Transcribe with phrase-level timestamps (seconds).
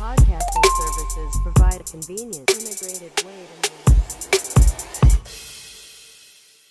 [0.00, 4.40] podcasting services provide a convenient, integrated way to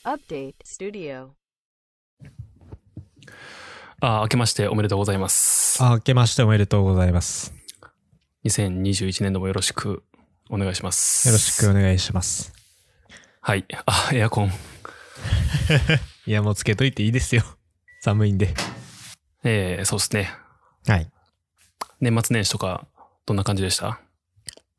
[0.03, 1.29] Update Studio.
[4.01, 5.77] あ、明けましておめでとうございます。
[5.83, 7.53] あ、明けましておめでとうございます。
[8.45, 10.01] 2021年度もよろしく
[10.49, 11.27] お願いします。
[11.27, 12.51] よろしくお願いします。
[13.41, 13.63] はい。
[13.85, 14.47] あ、エアコン。
[16.25, 17.43] いや、もうつけといていいですよ。
[18.01, 18.55] 寒いんで。
[19.43, 20.31] えー、そうですね。
[20.87, 21.11] はい。
[22.01, 22.87] 年末年始とか、
[23.29, 23.99] どんな感じでした？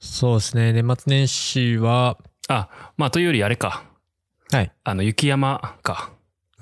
[0.00, 0.72] そうですね。
[0.72, 2.18] 年末年始は、
[2.48, 3.84] あ、まあ、というよりあれか。
[4.50, 4.72] はい。
[4.82, 6.10] あの、雪山か。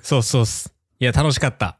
[0.02, 0.74] そうそうっす。
[1.00, 1.78] いや、楽しかった。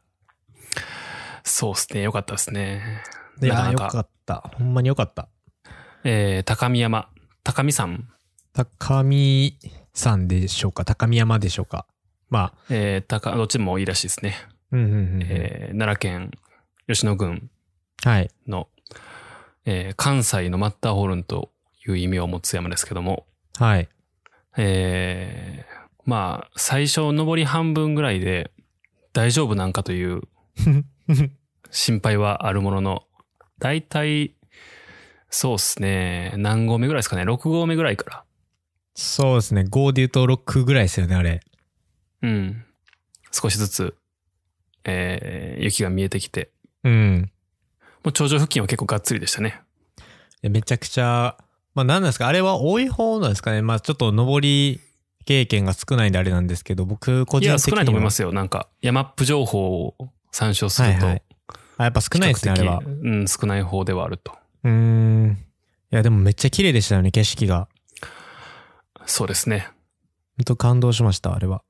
[1.43, 2.01] そうですね。
[2.01, 3.03] よかったですね。
[3.39, 4.51] いや、よなかなかかった。
[4.57, 5.29] ほんまによかった。
[6.03, 7.09] えー、高見山。
[7.43, 7.99] 高見山？
[8.53, 9.59] 高見
[9.93, 11.85] 山でしょうか高見山でしょうか
[12.29, 14.37] まあ、えー、高、どっちでもいいらしいですね。
[14.71, 15.21] うんうんうんうん。
[15.29, 16.31] えー、奈良県
[16.87, 17.51] 吉野郡
[18.03, 18.31] はい。
[18.47, 18.69] の、
[19.71, 21.51] えー関西のマッターホルンと
[21.87, 23.87] いう意味を持つ山ですけども、はい。
[24.57, 28.51] えーまあ、最初上り半分ぐらいで
[29.13, 30.21] 大丈夫なんかという
[31.69, 33.03] 心配はあるものの、
[33.59, 34.33] だいたい、
[35.29, 38.23] そうっすね、何合目ぐらいですかね、6合目ぐらいから。
[38.95, 39.61] そうですね。
[39.69, 41.41] 5で言うと6ぐらいですよね、あれ。
[42.23, 42.65] うん。
[43.31, 43.95] 少しずつ、
[44.83, 46.49] えー雪が見えてきて、
[46.83, 47.31] うん。
[48.03, 49.61] もう頂上付近は結構がっつりでしたね。
[49.97, 50.01] い
[50.43, 51.35] やめちゃくちゃ、
[51.75, 54.79] まあ何なんですかあれは多い方なんですかねまあちょっと上り
[55.25, 57.75] 経験が少ないんであれなんですけど、僕個いや、人的には。
[57.75, 58.31] 少ないと思いますよ。
[58.31, 59.95] なんか、山っぷ情報を
[60.31, 61.23] 参照すると、はいはい。
[61.77, 62.81] あ、やっぱ少ないですね、あれは。
[62.83, 64.35] うん、少ない方ではあると。
[64.63, 65.37] うーん。
[65.91, 67.67] いや、でもめっちゃ綺麗でしたよね、景色が。
[69.05, 69.69] そうですね。
[70.37, 71.61] ほんと感動しました、あれは。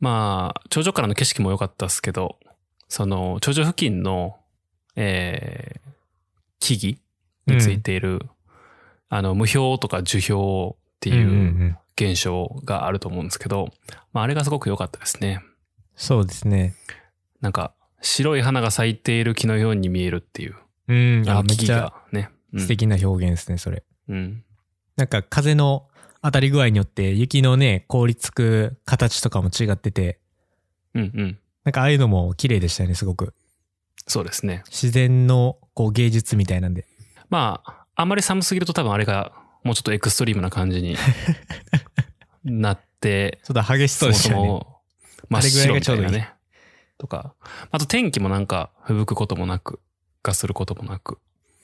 [0.00, 2.38] まあ、頂上からの景色も良かったですけど、
[2.88, 4.39] その、頂上付近の、
[4.96, 5.90] えー
[6.62, 8.20] 木々についている、
[9.08, 11.24] あの、無氷とか樹氷ってうんうんう。
[11.24, 13.68] いうん現象があると思うんですけど、
[14.14, 15.42] まあ、あれがすごく良かったですね。
[15.96, 16.74] そうですね。
[17.42, 20.56] なんか、白い花が咲いている木のように見えるっていう。
[20.88, 21.24] うん。
[21.28, 22.30] あ、木々がね。
[22.54, 23.84] うん素敵な表現ですね、それ。
[24.08, 24.42] うん。
[24.96, 25.88] なんか風の
[26.22, 30.18] 当たり具合によって雪のね、凍りつく形とかも違ってて、
[30.94, 31.38] うんうん。
[31.64, 33.34] なんかああいうのも綺麗でしたよね、すごく。
[34.06, 34.62] そうですね。
[34.66, 36.86] 自然のこう芸術みたいなんで。
[37.28, 40.96] まあ、あんまり寒すぎると多分あれがもうちょっとエクストリームな感じに
[42.44, 44.46] なって、ちょっと激しそうでしたよね。
[44.48, 44.80] そもそも
[45.28, 46.32] 真っあれぐらい白いいみたいなね。
[46.98, 47.34] とか。
[47.70, 49.80] あと天気もなんか吹雪くこともなく、
[50.22, 51.18] がすることもなく、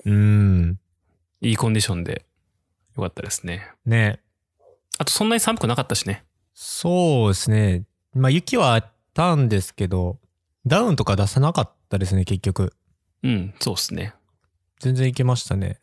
[0.04, 0.78] うん。
[1.40, 2.24] いいコンディションで
[2.96, 3.70] よかったですね。
[3.84, 4.20] ね。
[4.98, 6.24] あとそんなに寒くなかったしね。
[6.54, 7.84] そうですね。
[8.14, 10.18] まあ雪はあったんですけど、
[10.66, 12.72] ダウンとか出さなかったですね、結局。
[13.22, 14.14] うん、そうっすね。
[14.80, 15.78] 全然いけましたね。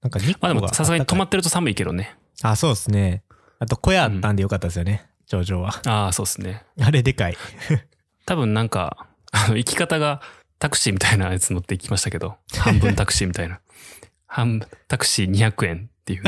[0.00, 2.16] なんか日まあでもさすがに止まっってると寒いけどね。
[2.42, 3.22] あ、そうですね。
[3.58, 5.80] あと小屋あったんでよかったですよね、頂上は。
[5.86, 6.64] ああ、そうっすね。
[6.80, 7.36] あれでかい。
[8.26, 10.20] 多分なんか、あの、行き方が
[10.58, 13.60] タクシーみたいなやつ乗って行きましたけど、半分タクシーみたいな。
[14.26, 16.22] 半タクシー200円っていう。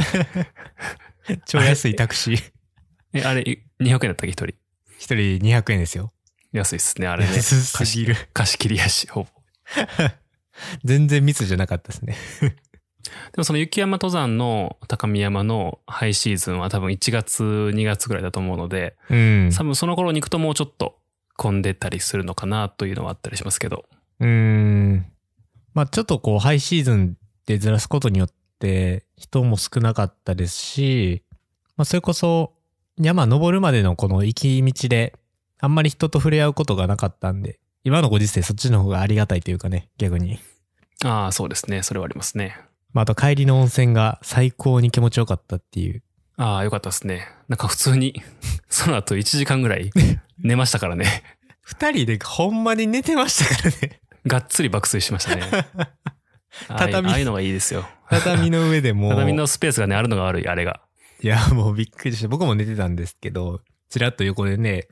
[1.46, 2.52] 超安いタクシー。
[3.14, 4.46] え、あれ、200円だったっけ、一人？
[4.98, 6.12] 一人200円ですよ。
[6.54, 7.34] 安いっすね、あれね。
[7.34, 8.16] 安すぎる。
[8.32, 9.28] 貸し切りやし、ほぼ。
[10.84, 12.16] 全然密じゃなかったですね。
[13.02, 17.42] でもその雪山登山の高見山のハイシーズンは多分1月、
[17.74, 19.50] 2月ぐらいだと思うので、うん。
[19.54, 20.96] 多分その頃に行くともうちょっと
[21.36, 23.84] 混んでたりするのかなというのはあったりしますけど。
[24.20, 25.06] うーん。
[25.74, 27.16] まあちょっとこうハイシーズン
[27.46, 28.28] でずらすことによっ
[28.60, 31.24] て人も少なかったですし、
[31.76, 32.52] まあそれこそ
[32.96, 35.14] 山登るまでのこの行き道で
[35.60, 40.38] あんまり人と触れ合うことがなかったんで、今のご時世そっちの方がありがたいというかね、逆に。
[41.04, 41.82] ああ、そうですね。
[41.82, 42.56] それはありますね。
[42.92, 46.02] まああと帰りの温泉が最高に気持ちよかったっていう。
[46.36, 47.28] ああ、よかったですね。
[47.48, 48.22] なんか普通に、
[48.68, 49.90] その後1時間ぐらい
[50.38, 51.22] 寝ましたからね。
[51.60, 54.00] 二人でほんまに寝てましたからね。
[54.26, 55.42] がっつり爆睡しましたね。
[56.68, 57.86] ああ畳ああいうのがいいですよ。
[58.08, 59.10] 畳の上でもう。
[59.10, 60.80] 畳のスペースがね、あるのが悪い、あれが。
[61.20, 63.60] いや、もうびっくりして、僕も寝てたんですけど、
[63.90, 64.86] ちらっと横でね、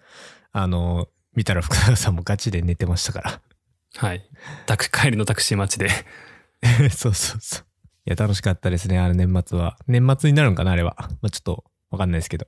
[0.52, 3.40] あの、見たら福永さんもガチで寝てましたか
[3.96, 4.22] はい。
[4.66, 5.88] タク帰りのタクシー待ちで。
[5.88, 6.90] ら。
[6.90, 7.64] そうそうそう。
[8.04, 9.76] いや、楽しかったですね、あれ年末は。
[9.86, 10.96] 年末になるんかな、あれは。
[10.98, 12.46] まあ、ちょっと、わかんないですけど。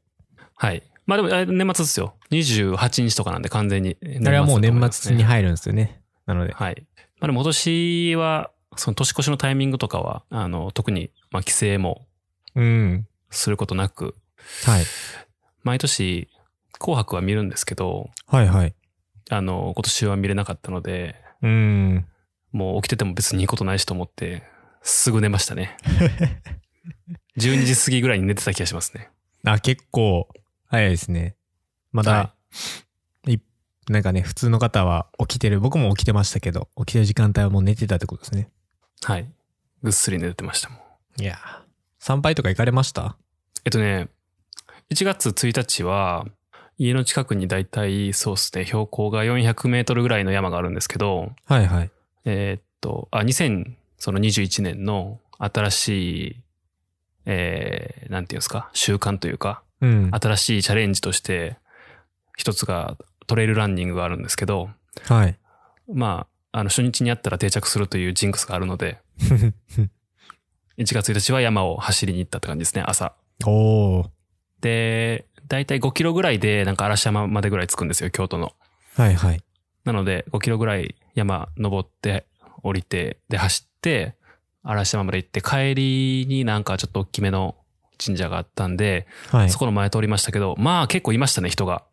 [0.56, 0.82] はい。
[1.06, 2.14] まあでも、あ年末ですよ。
[2.30, 6.00] 28日とかなんで完全に年末あれはもう年末に入るんですよね。
[6.26, 6.52] なので。
[6.54, 6.86] はい。
[7.20, 12.06] まあでも今年は、その年越しのタイミングとかは、あの、特に、まあ規制も
[12.54, 13.06] うん。
[13.30, 14.14] することなく、
[14.64, 14.84] はい。
[15.62, 16.28] 毎年、
[16.78, 18.74] 紅白は見るんですけど、はいはい。
[19.30, 22.06] あの、今年は見れなかったので、うん。
[22.52, 24.42] もう起きてても別にいいことないしと思って、
[24.82, 25.76] すぐ寝ましたね。
[27.38, 29.10] 12時過ぎぐらいに寝てた気がしますね。
[29.44, 30.28] あ、結構
[30.66, 31.36] 早いですね。
[31.92, 32.34] まだ、、は
[33.26, 33.40] い
[33.90, 38.48] なんかね、普通の方は起きてる、僕も起きてましたけど、起きてる時間帯はもう寝てたってことですね。
[39.02, 39.30] はい。
[39.82, 40.76] ぐっすり寝てましたも
[41.18, 41.20] ん。
[41.20, 41.38] いやー
[41.98, 43.18] 参拝とか行かれました？
[43.66, 44.08] えっとね、
[44.90, 46.24] 1月1日は、
[46.78, 51.90] 家の近くにだいたいそうですね、標高が400メートルぐらいの山があるんですけど、はいはい。
[52.24, 55.88] えーっと、あ、2021年の新し
[56.28, 56.36] い、
[57.26, 60.10] えー、なんていうんですか、習慣というか、うん。
[60.12, 61.56] 新しいチャレンジとして、
[62.36, 62.96] 一つが
[63.26, 64.70] トレイルランニングがあるんですけど、
[65.06, 65.38] はい。
[65.92, 68.98] まあ、あの、初日にやったら定着するというジンクスがあるので、
[70.78, 73.14] 1月1日は山を走りに行ったって感じですね、朝。
[73.46, 74.08] おー。
[74.60, 78.52] で、だいたい5キロぐらいで、なんか嵐山までぐらい着くんですよ、京都の。
[78.96, 79.40] はいはい。
[79.84, 82.26] なので、5キロぐらい山登って、
[82.62, 84.16] 降りて、で、走って、
[84.62, 87.56] 嵐山まで行って、帰りになんかちょっと大きめの
[88.04, 89.58] 神社があったんで、はいそ。
[89.58, 91.84] この前通りましたけど、まあ結構いましたね、人が。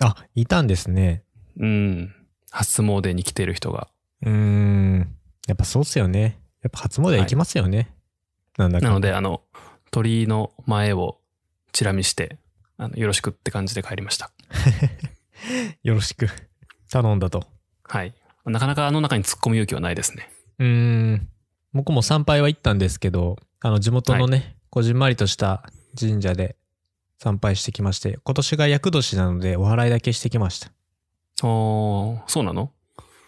[0.00, 1.22] あ、いたんですね。
[1.58, 2.14] うん。
[2.50, 3.88] 初詣に来てる人が。
[4.22, 5.14] うーん。
[5.46, 6.40] やっぱそうっすよね。
[6.62, 7.94] やっぱ初詣行きますよね。
[8.56, 8.86] なんだか。
[8.86, 9.42] なので、あの、
[9.90, 11.18] 鳥居の前を
[11.72, 12.38] チラ見して、
[12.76, 14.30] あのよろしくって感じで帰りました。
[15.82, 16.28] よろしく。
[16.90, 17.46] 頼んだと。
[17.84, 18.14] はい。
[18.44, 20.30] なかなかあの中に突っ込む勇気はないですね。
[20.58, 21.28] うーん。
[21.72, 25.68] 僕も参拝は行ったんですけど、あの、地元のね、こじんまりとした
[25.98, 26.56] 神社で
[27.18, 30.70] 参拝してきまして、今年が厄年なのでお祓いだけしてきました。
[31.42, 32.70] おー、そうなの？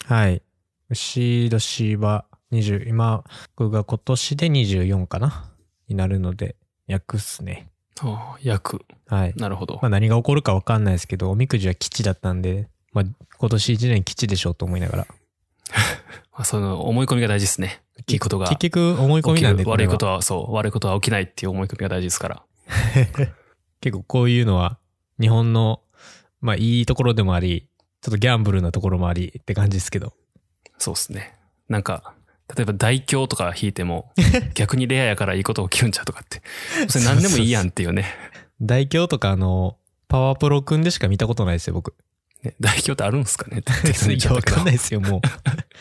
[0.04, 0.42] はい。
[0.90, 3.24] 牛年は20、今、
[3.56, 5.50] 僕が今年で24かな？
[5.88, 6.56] になるので、
[6.86, 7.70] 厄っすね。
[8.42, 8.84] 役。
[9.06, 9.34] はい。
[9.36, 9.86] なるほどま。
[9.86, 13.04] あ何が起こるか分かんないですけど、おみくじは吉だったんで、まあ
[13.38, 15.06] 今年1年吉でしょうと思いながら。
[16.32, 17.82] まあその思い込みが大事ですね。
[18.08, 22.42] いいことが結局思い込みなんで、悪いことは、そう、悪いことは起きないっていう思い込みが大事ですから。
[23.80, 24.78] 結構こういうのは
[25.20, 25.80] 日本の、
[26.40, 27.68] まあいいところでもあり、
[28.02, 30.12] ちょっとギャンブルなところもありって感じですけど。
[30.78, 31.34] そうですね。
[31.68, 32.14] なんか、
[32.54, 34.12] 例えば大凶とか引いても、
[34.54, 36.42] 逆にレアやからいいこと起きるんちゃうとかって。
[36.88, 38.06] それ何でもいいやんっていうね。
[38.60, 39.76] 大凶とかあの、
[40.08, 41.94] パワープロくんでしか見たことないですよ、僕。
[42.42, 43.58] ね大凶ってあるんですかね？
[43.58, 45.20] っ ていや、わかんないですよ、もう。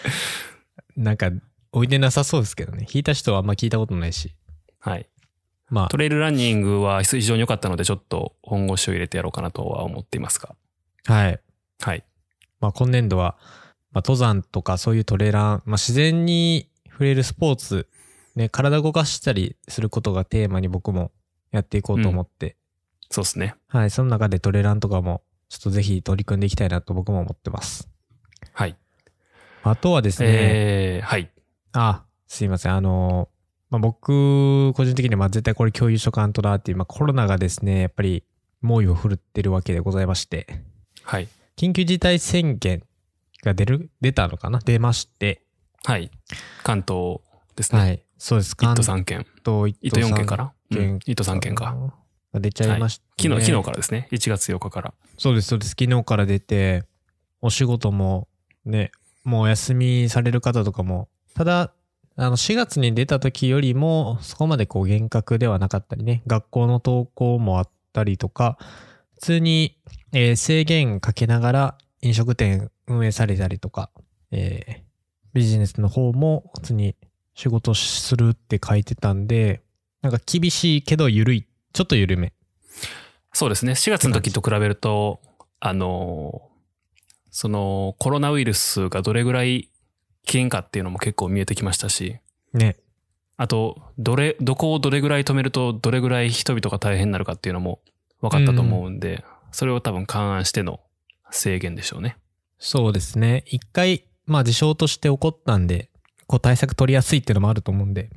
[1.00, 1.30] なんか、
[1.72, 2.88] 置いてなさそうですけどね。
[2.92, 4.34] 引いた人はあんま聞いたことないし。
[4.80, 5.08] はい。
[5.70, 10.56] まトレイルランニングは非常に良かったので、ちょっと本腰を入れてやろうかなとは思っていますが。
[11.08, 11.40] あ、はい。
[11.82, 12.04] はい。
[12.62, 13.38] まあ今年度は、
[13.96, 17.88] まあ登山とかそういうトレラン、まあ自然に触れるスポーツ、
[18.36, 21.12] ね、体動かしたりすることがテーマに僕も
[21.52, 22.58] やっていこうと思って、
[23.10, 23.56] そうですね。
[23.68, 27.88] はい、その中でトレランとかも、ちょっとぜひ取り組んでいきたいなと僕も思ってます。
[28.52, 28.76] はい。
[29.64, 31.32] あとはですね、えー、はい。
[31.72, 32.76] あ、すいません。
[32.76, 33.30] あの、
[33.70, 38.24] まあ、僕、個人的にはまあ絶対これ共有しとかんとなっていう、まあ、コロナがですね、やっぱり
[38.62, 40.48] 猛威を振るってるわけでございまして、
[41.04, 41.30] はい。
[41.56, 42.84] 緊急事態宣言
[43.46, 44.60] が出る、出たのかな？
[44.60, 45.42] 出まして、
[45.86, 46.12] はい。
[46.64, 47.20] 関東
[47.56, 47.80] ですね。
[47.80, 48.04] はい。
[48.18, 48.54] そうです。
[48.54, 49.26] 1都3県。
[49.46, 51.76] 東1都4県かなうん県1都3県か。。
[52.34, 54.10] が出ちゃいました、昨日、昨日からですね。
[54.12, 54.94] 1月8日から。
[55.18, 55.70] そうです、そうです。
[55.80, 56.84] 昨日から出て、
[57.42, 58.28] お仕事も
[58.66, 58.92] ね、
[59.24, 61.72] もうお休みされる方とかも、ただ、
[62.18, 68.58] あの、4月に出た時よりも、そこまでこう厳格ではなかったりね、学校の登校もあったりとか、
[69.16, 69.78] 普通に、
[70.12, 73.90] えー制限かけながら飲食店運営されたりとか、
[74.32, 74.86] えー
[75.36, 76.96] ビジネスの方も普通に
[77.34, 79.62] 仕事するって書いてたんで、
[80.02, 82.32] なんか厳しいけど緩い、ちょっと緩め。
[83.34, 83.74] そうですね。
[83.74, 85.20] 4月の時と比べると、
[85.60, 86.50] あの、
[87.32, 89.70] そのコロナウイルスがどれぐらい
[90.26, 92.18] 危険かっていうのも結構見えてきましたし、
[92.54, 92.78] ね。
[93.36, 97.82] あと、どれ、どこをどれぐらい止めるとどれぐらい人々が大変になるかっていうのも
[98.22, 100.80] 分かったと思うんで、それを多分勘案しての
[101.30, 102.18] 制限でしょうね。
[102.58, 103.44] そうですね。
[103.48, 105.90] 一回、まあ事象として起こったんで、
[106.28, 108.10] こう対策取りやすいっていうのもあると思うんで、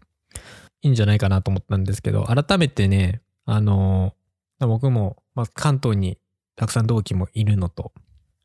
[0.82, 6.18] いいんじゃないかなと思ったんですけど、改めてね、あのー僕も、まあ、関東に
[6.56, 7.92] たくさん同期もいるのと、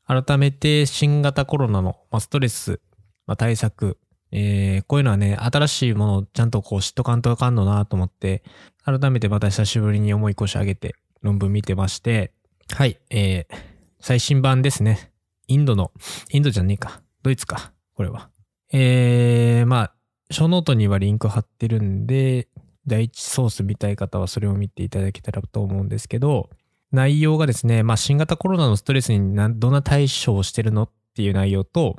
[0.06, 2.80] 改めて新型コロナの、まあ、ストレス、
[3.26, 3.98] まあ、対策、
[4.30, 8.44] えーこういうのはね、新しいものをちゃんとこう知っとかんとあかんのなと思って、
[8.84, 12.32] 改めてまた久しぶりに思い越し上げて論文見てまして、
[12.72, 13.56] はい、えー
[13.98, 15.13] 最新版ですね。
[15.48, 15.92] インドの、
[16.30, 17.02] インドじゃねえか。
[17.22, 17.72] ドイツか。
[17.94, 18.30] これは。
[18.72, 19.94] えー、まあ、
[20.30, 22.48] ショーノートにはリンク貼ってるんで、
[22.86, 26.50] 第一ソース見たい方はそれを見ていただけたらと思うんですけど、
[26.92, 31.96] 内容がですね、まあ、新型コロナのストレスにどんな対処をしてるのっていう内容と、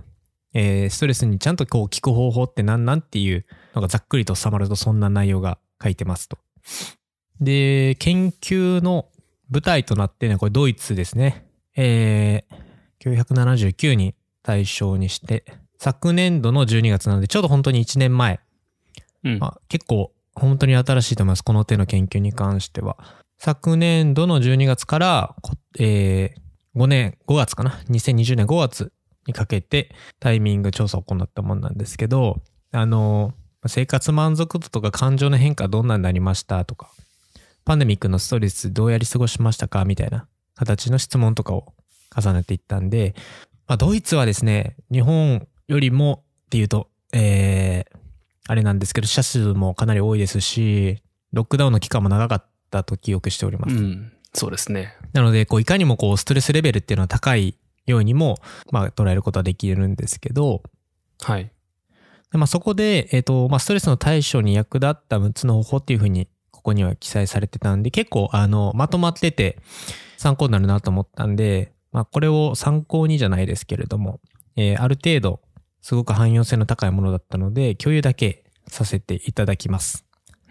[0.53, 6.37] えーストレスにちゃんとこう効く方法って何なんっていうのがざっくりと収まるとそんな内容が書いてますと。
[7.41, 9.09] で、研究の
[9.49, 11.45] 舞台となってね、これドイツですね。
[11.75, 12.55] えー、
[13.01, 15.45] 979人対象にして、
[15.77, 18.39] 昨年度の12月なので、ちょうど本当に1年前。
[19.23, 19.39] うん。
[19.39, 21.43] まあ、結構本当に新しいと思います。
[21.43, 22.97] この手の研究に関しては。
[23.37, 28.91] 昨年度の12月から、こえー5年、5月かな ?2020 年5月
[29.27, 32.41] にかけてタイミング調査を行ったものなんですけど、
[32.73, 33.33] あの、
[33.65, 36.89] 生活満足度とか感情の変化どんなになりましたとか、
[37.63, 41.73] パンデミックのストレスどうやり過ごしましたかみたいな形の質問とかを
[42.15, 43.15] 重ねていったんで、
[43.67, 47.97] まあ、ドイツはですね、日本よりもっていうと、えー、
[48.47, 51.01] あれなんですけど、死者数もかなり多いですし、
[51.33, 53.75] ロックダウンの期間も長かったと記憶しております。
[53.75, 54.13] うん。
[54.33, 54.95] そうですね。
[55.13, 58.37] なので、こう、いかにもこう、ストレスレベルっていうのは高いようにも、
[58.71, 60.61] まあ、捉えることはできるんですけど、
[61.21, 61.51] はい。
[62.31, 69.59] でまあ、そこで、えっ、と、まあ、ストレスの対処に役立った6つの方法っていうふうに、ここには記載されてたんで、結構、あの、まとまってて、
[70.17, 74.19] 参考になるなと思ったんで、まあ、これを参考にじゃないですけれども、
[74.57, 75.39] えーある程度、
[75.79, 80.03] すごく汎用性の高いものだったので、共有だけさせていただきます。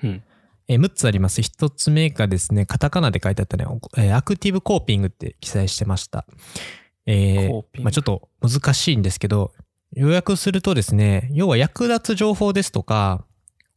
[0.02, 0.22] うん。
[0.68, 1.42] えー6つあります。
[1.42, 6.24] 1つ目がですね、カタカナで書いてあったね、おえーアクティブコーピングって記載してました。
[7.04, 9.52] えーまあ、ちょっと難しいんですけど、
[9.92, 13.26] 要約するとですね、要は役立つ情報ですとか、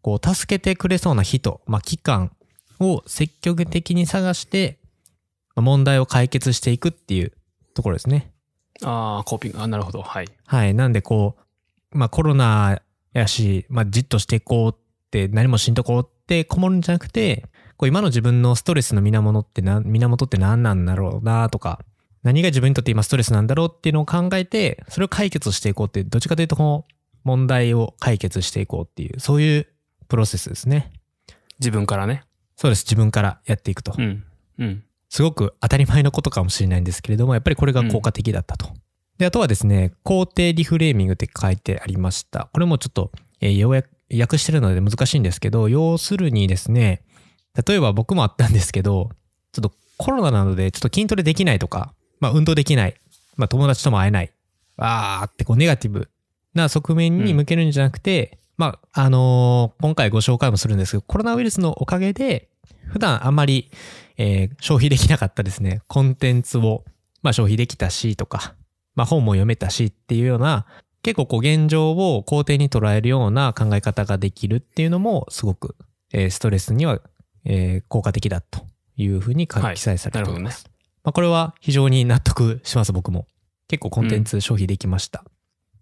[0.02, 2.32] こう、助けてくれそうな人、まあ、機関
[2.80, 4.80] を積極的に探して、
[5.54, 7.34] まあ問題を解決していくっていう
[7.78, 8.34] ところですね。
[8.84, 9.62] ああ、コーピング。
[9.62, 10.02] あなるほど。
[10.02, 10.28] はい。
[10.46, 10.74] はい。
[10.74, 11.38] なんでこ
[11.94, 12.82] う、まあコロナ
[13.14, 14.76] やし、まあじっとしていこうっ
[15.12, 17.46] て何もしんとこうってこもるんじゃなくて、
[17.78, 21.80] こう今の自分のストレスの源ってな、源って何なんだろうなとか、
[22.24, 26.86] 何が自分にとって今ストレスなんだろうっていうのを考えて、それを解決していこうって、どっちかというとこの
[27.24, 29.68] 問題を解決していこうっていう、そういう
[30.08, 30.92] プロセスですね。
[31.60, 32.24] 自分からね。
[32.56, 32.84] そうです。
[32.86, 33.94] 自分からやっていくと。
[33.98, 34.24] うん。
[34.58, 34.84] うん。
[35.10, 38.70] すごく当たり前のことかもしれないんですけれども、やっぱりこれが効果的だったと。
[39.18, 42.50] で、あとはですね、肯定リフレーミングって書いてありました。
[42.54, 43.12] これもちょっと、
[43.42, 47.04] えー、ようやく訳してるので難しいんですけど、要するにですね、
[47.68, 49.10] 例えば僕もあったんですけど、
[49.52, 52.96] ちょっとコロナなのでちょっと筋トレできないとか、まあ運動できない、
[53.36, 54.32] まあ友達とも会えない、
[54.78, 56.10] あーってこうネガティブ
[56.54, 62.50] な側面に向けるんじゃなくて、まあ、あのー今回ご紹介もするんですけど、コロナウイルスのおかげで、
[62.88, 63.70] 普段あんまり、
[64.18, 66.84] えー消費できなかったですね、コンテンツを、
[67.22, 68.56] まあ消費できたしとか、
[68.96, 70.66] まあ本も読めたしっていうような、
[71.04, 75.76] 結構こう現状を肯定に捉えるような考え方ができるっていうのも、すごく、
[76.14, 77.00] えーストレスには、
[77.46, 80.70] えー効果的だというふうに記載されておりなるほどねます。
[81.04, 83.28] まあこれは非常に納得します、僕も。
[83.68, 85.24] 結構コンテンツ消費できました。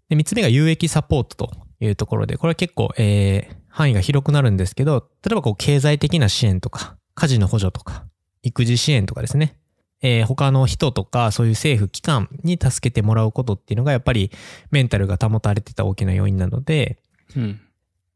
[0.08, 1.50] で、三つ目が有益サポートと
[1.80, 8.06] いうところで、これは結構、えー範囲が広くなるんですけど、例えばこう経済的な支援とか、家事の補助とか、
[8.46, 9.56] 育児支援とかですね。
[10.02, 14.30] えー他の人とか、そういう政府機関に助けてもらうことっていうのが、やっぱり
[14.70, 16.98] メンタルが保たれてた大きな要因なので、
[17.34, 17.60] うん。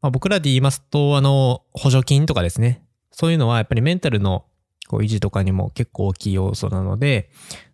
[0.01, 2.83] まあ、僕らで言いますと、あの、補助金とかですね。
[3.11, 4.45] そういうのはやっぱりメンタルの
[4.87, 7.29] こう維持とかにも結構大きい要素なので、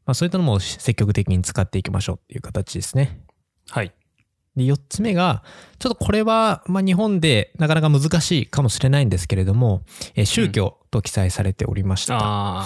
[0.05, 3.21] まあ、そういったのも積極的に使っていきましょうっていう形ですね。
[3.69, 3.91] はい。
[4.55, 5.43] で、4つ目が、
[5.79, 9.83] ちょっとこれは、まあ、日本でなかなか難しいかもしれないんですけれども、
[10.15, 12.17] えー宗教と記載されておりました。
[12.17, 12.65] ああ、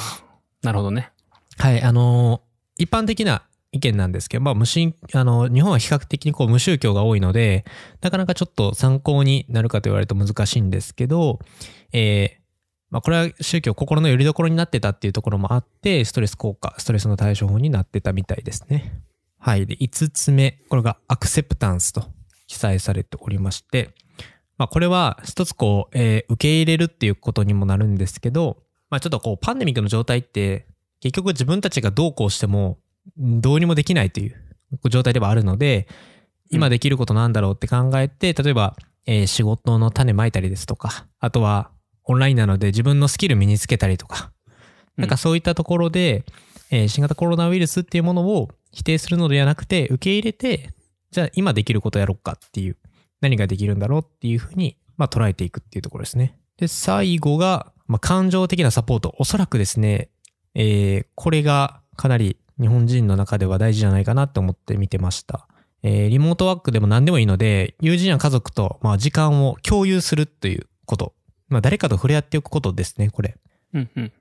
[0.63, 1.11] なるほどね。
[1.57, 7.63] はい、あのー一般的な意見なんですけど、まあ、無神、あの、日本は比較的にこう無宗教が多いので、
[8.01, 11.39] なかなかちょっと参考になるかと言われると難しいんですけど、
[11.93, 12.41] えー
[12.89, 19.01] まあ、これは宗教、心の拠り所になってたっていうところもあって、ストレス効果、ストレスの対処法になってたみたいですね。
[19.39, 19.65] はい。
[19.65, 22.03] で、5つ目、これがアクセプタンスと
[22.47, 23.91] 記載されておりまして、
[24.61, 28.57] まあ、これは一つこう、えー受け入れるっていうことにもなるんですけど、
[28.91, 30.67] まあ、ちょっとこう、パンデミックの状態って、
[30.99, 32.77] 結局自分たちがどうこうしても、
[33.19, 34.35] んどうにもできないという
[34.91, 35.87] 状態ではあるので、
[36.51, 38.75] 今できることなんだろうって考えて、例えば、
[39.07, 41.71] えー仕事の種まいたりですとか、あとは
[42.03, 44.31] オンラインなので自分のスキル身につけたりとか、
[44.95, 46.23] なんかそういったところで、
[46.69, 50.69] えー新型コロナウイルスっていうものを否定するのではなくて、受け入れて、
[51.09, 52.77] じゃあ今できることやろうかっていう、
[53.21, 56.35] 何ができるんだろうっていうふうに、まあ捉えていくっていうところですね。
[56.57, 59.15] で、最後が、まあ感情的なサポート。
[59.19, 60.09] おそらくですね、
[60.55, 65.47] えーこれがかなり日本人の中では大事じゃないかなって思って見てました。
[65.83, 71.13] えーリモートワークでも何でもいいので、友人や家族と、まあ、時間を共有するということ。
[71.49, 73.37] まあ、誰かと触れ合っておくことですね、これ。
[73.73, 74.11] うんうん。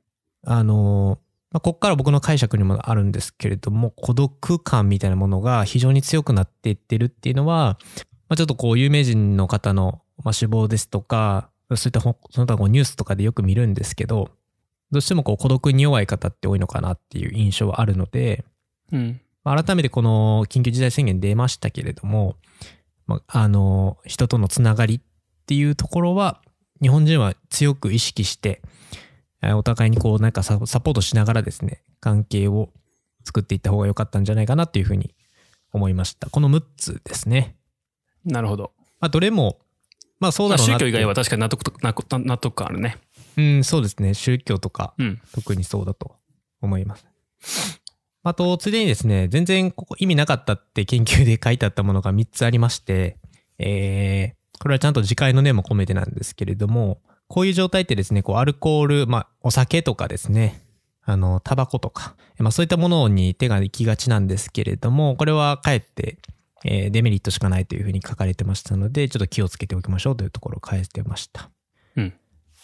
[0.45, 7.79] あのーまあ、ここから僕の解釈にもあるんですけれども、孤独感みたいなものが非常に強くなっていってるっていうのは、
[8.31, 14.31] まあ、ちょっとこう有名人の方のまあ死亡ですとか、そういったほその他こうニュースとかでよく見るんですけど、
[14.93, 18.45] どうしてもこう孤独に弱い方って多いのかなっていう印象はあるので、
[18.93, 19.21] うん。
[19.43, 22.37] まあ改めてこの緊急事態宣言出ましたけれども、
[23.09, 25.01] まあ、あの、人とのつながりっ
[25.47, 26.41] ていうところは、
[26.81, 28.63] 日本人は強く意識して、
[29.43, 32.71] えーお互いにこうなんかササポートしながらですね、関係を
[33.25, 35.17] 作っていった方が良かったんじゃないかなっていうふうに
[35.73, 36.31] 思いました。
[36.31, 37.57] この6つですね。
[38.25, 38.73] なるほど。
[39.01, 39.59] まあ、どれも、
[40.21, 40.79] まあそうまあだろうな。
[40.79, 42.99] 宗教以外は確かに納得と納得納得感あるね。
[43.37, 44.15] うん、そうですね。
[44.15, 45.21] 宗教とか、うん。
[45.33, 46.17] 特にそうだと
[46.61, 47.81] 思います。
[48.23, 53.17] あと、ついでにですね、全然ここ意味なかったって研究で書いてあったものが3つありまして、
[53.59, 60.61] えー、これはちゃんと次回の念も込めてなんですけれども、こういう状態ってですね、こうアルコール、まあお酒とかですね、
[61.03, 66.19] あの、タバコとか、まあそういったものに手が行きがちなんですけれども、これはかえって、
[66.65, 71.51] えーデメリットしかないというふうに書かれてましたので、ちょっと気をつけておきましょうというところを返してました。
[71.97, 72.13] うん。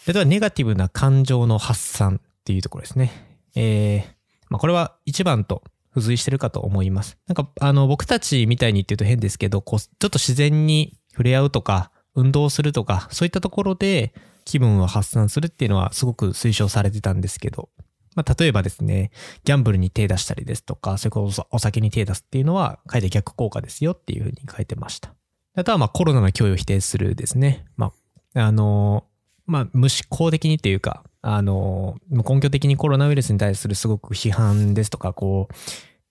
[0.05, 3.11] では、ネガティブな感情の発散っていうところですね。
[3.55, 4.03] えー、
[4.49, 5.63] まあ、これは一番と
[5.93, 7.17] 付随してるかと思います。
[7.27, 14.13] なんか、あの、僕たちみたいにって言うと変ですけど、こう、ちょっと自然に触れ合うとか、運動するとか、そういったところで
[14.43, 17.69] 気分を発散するっていうのはすごく推奨されてたんですけど、
[18.17, 19.11] まあ、例えばですね、
[19.43, 25.13] ギャンブルに手出したりですとか、それこそお酒に手出すっていうのは、書いて逆効果ですよっていうふうに書いてました。
[25.55, 27.65] あとは、まあ、コロナの脅威を否定するですね。
[27.77, 27.93] ま
[28.33, 29.05] あ、あの、
[29.45, 35.53] まあ、無思考的にっていうか、あの、根拠的にコロナウイルスに対するすごく批判ですとか、こう、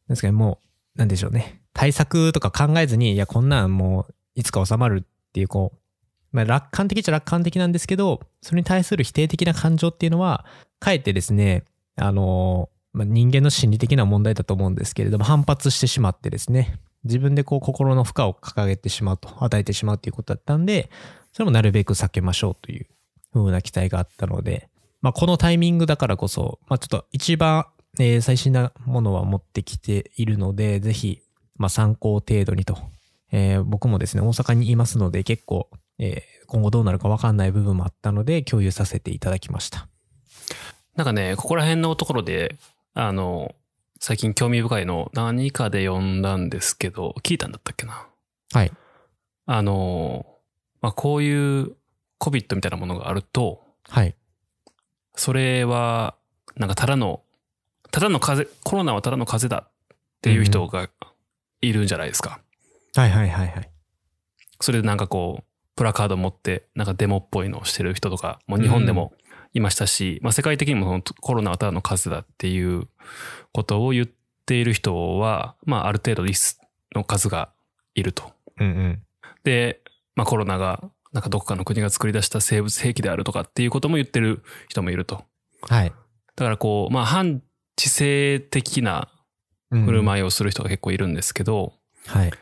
[0.06, 0.60] なんですかね、も
[0.94, 1.60] う、なんでしょうね。
[1.72, 5.78] 対策とか考えずに、いや、こんなんもう、いつか収まるっていう、こう、
[6.30, 10.44] まあ、楽観的っちゃ楽観的なんですけど、それに対する否定的な感情っていうのは、
[10.78, 11.64] かえってですね、
[11.97, 20.91] あの、まあ、人間の心理的な問題だと思うんですけれども、反発してしまってですね、自分でこう心の負荷を掲げてしまうと、与えてしまうということだったんで、
[21.32, 22.87] それもなるべく避けましょうという
[23.35, 24.69] 風な期待があったので、
[25.02, 27.67] まあ、このタイミングだからこそ、まあ、ちょっと一番、
[27.99, 31.23] えー最新なものは持ってきているので、ぜひ、
[31.56, 32.78] まあ、参考程度にと。
[33.32, 39.89] えー僕もですね、大阪にいますので、結構、えー今後どうなるかわかんない部分もあったので、共有させていただきました。
[40.97, 42.56] なんかね、ここら辺のところで、
[42.95, 43.54] あの、
[44.00, 48.06] 最近興味深いの何かで読んだんですけど、聞いたんだったっけな？
[48.52, 48.73] はい。
[49.47, 50.26] あの、
[50.80, 51.76] まあ、こういう
[52.19, 54.15] COVID みたいなものがあると、はい。
[55.15, 56.15] それは、
[56.56, 57.23] なんかただの、
[57.91, 60.89] ただの風邪、コロナはただの風邪だっていう人が
[61.61, 62.41] いるんじゃないですか。
[62.95, 63.71] はいはいはいはい。
[64.61, 65.45] それでなんかこう、
[65.76, 69.13] プラカード持って、なんかデモっぽいのをしてる人とか、もう日本でも
[69.56, 72.88] いましたし、まあ世界的にもコロナはただの風邪だっていう
[73.52, 74.06] ことを言っ
[74.47, 76.60] ている人は、まあある程度リス
[76.95, 77.50] の数が
[77.95, 78.32] いると。
[78.60, 79.02] うんうん。
[79.45, 79.80] で、
[80.14, 85.25] まあコロナが、なんかどこかの国が作り出した生物兵器であるとかっていうことも言ってる人もいると。
[85.62, 85.92] はい。
[86.36, 87.42] だからこう、まあ反
[87.76, 89.08] 知性的な
[89.71, 91.73] うん振る舞いをする人が結構いるんですけど、
[92.06, 92.32] はい。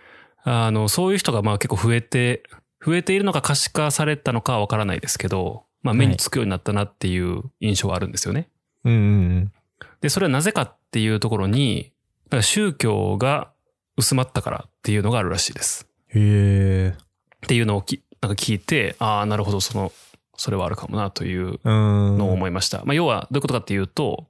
[0.42, 2.42] あの、そういう人がまあ結構増えて、
[2.84, 8.48] 増えているのか可視化されたのかはわからないですけど、まあ目につくようになったなっていう印象はあるんですよね。
[8.84, 9.04] うんうんう
[9.40, 9.52] ん。
[10.00, 11.92] で、それはなぜかっていうところに、
[12.24, 13.52] だから宗教が
[13.96, 15.86] 薄まったからっていうのがあるらしいです。
[16.08, 16.94] へえ。
[16.96, 19.92] っていうのをきなんか聞いて、ああ、なるほど、その、
[20.36, 22.18] それはあるかもなといううん。
[22.18, 22.82] のを思いました。
[22.84, 24.26] まあ要はどういうことかっていうと、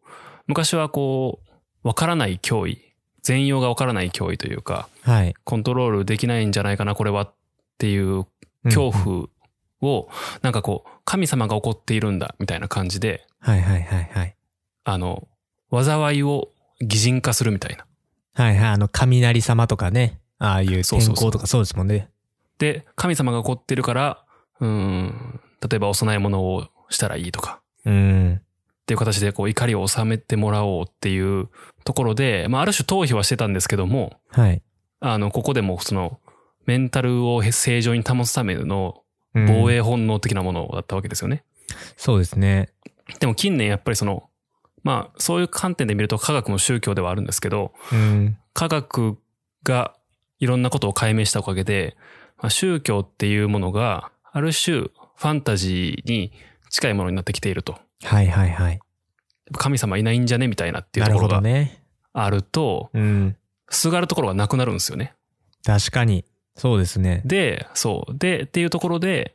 [0.48, 1.40] 昔はこ
[1.84, 2.82] う、わからない脅威、
[3.22, 5.34] 全容がわからない脅威というか、はい。
[5.44, 7.34] コントロールできないんじゃないかな、これはっ
[7.78, 8.26] ていう
[8.64, 9.26] 恐怖
[9.84, 10.08] を、
[10.42, 14.36] なんかこう、神様が怒っているんだ、みたいな感じで、はいはいはいはい。
[14.84, 15.28] あの、
[15.70, 16.48] 災いを
[16.80, 17.86] 擬人化するみたいな。
[18.34, 18.68] はいはい。
[18.70, 20.20] あの、雷様とかね。
[20.38, 22.08] ああいう天そうそうそう候とかそうですもんね。
[22.58, 24.24] で、神様が怒ってるから、
[24.60, 28.40] うーん、例えばお供え物をしたらいいとか、うん。
[28.82, 31.48] っていう形でこう怒りを収めてもらおうっていう
[31.84, 34.62] ところで、まあある種逃避はしてたんですけども、はい。
[35.00, 36.20] あの、ここでもその、
[36.66, 39.03] メンタルを正常に保つためのうん
[39.34, 41.44] 防衛本能的なものだったわけですよね。
[41.96, 42.70] そうですね。
[43.20, 44.30] でも近年やっぱりその、
[44.82, 48.36] まあそういう観点で見ると科学も宗教ではあるんですけど、うん。
[48.52, 49.18] 科学
[49.64, 49.94] が
[50.38, 51.96] いろんなことを解明したおかげで、
[52.38, 56.32] まあ、宗教っていうものがある種ファンタジーに
[56.70, 57.78] 近いものになってきていると。
[58.02, 58.80] はいはいはい。
[59.52, 61.42] 神様いないんじゃねみたいなっていうところが。
[62.12, 63.36] あると、うん。
[63.70, 65.14] すがるところがなくなるんですよね。
[65.64, 66.24] 確かに。
[66.56, 67.22] そうですね。
[67.24, 68.18] で、そう。
[68.18, 69.34] で、っていうところで、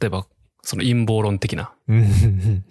[0.00, 0.26] 例えば、
[0.62, 1.72] その陰謀論的な、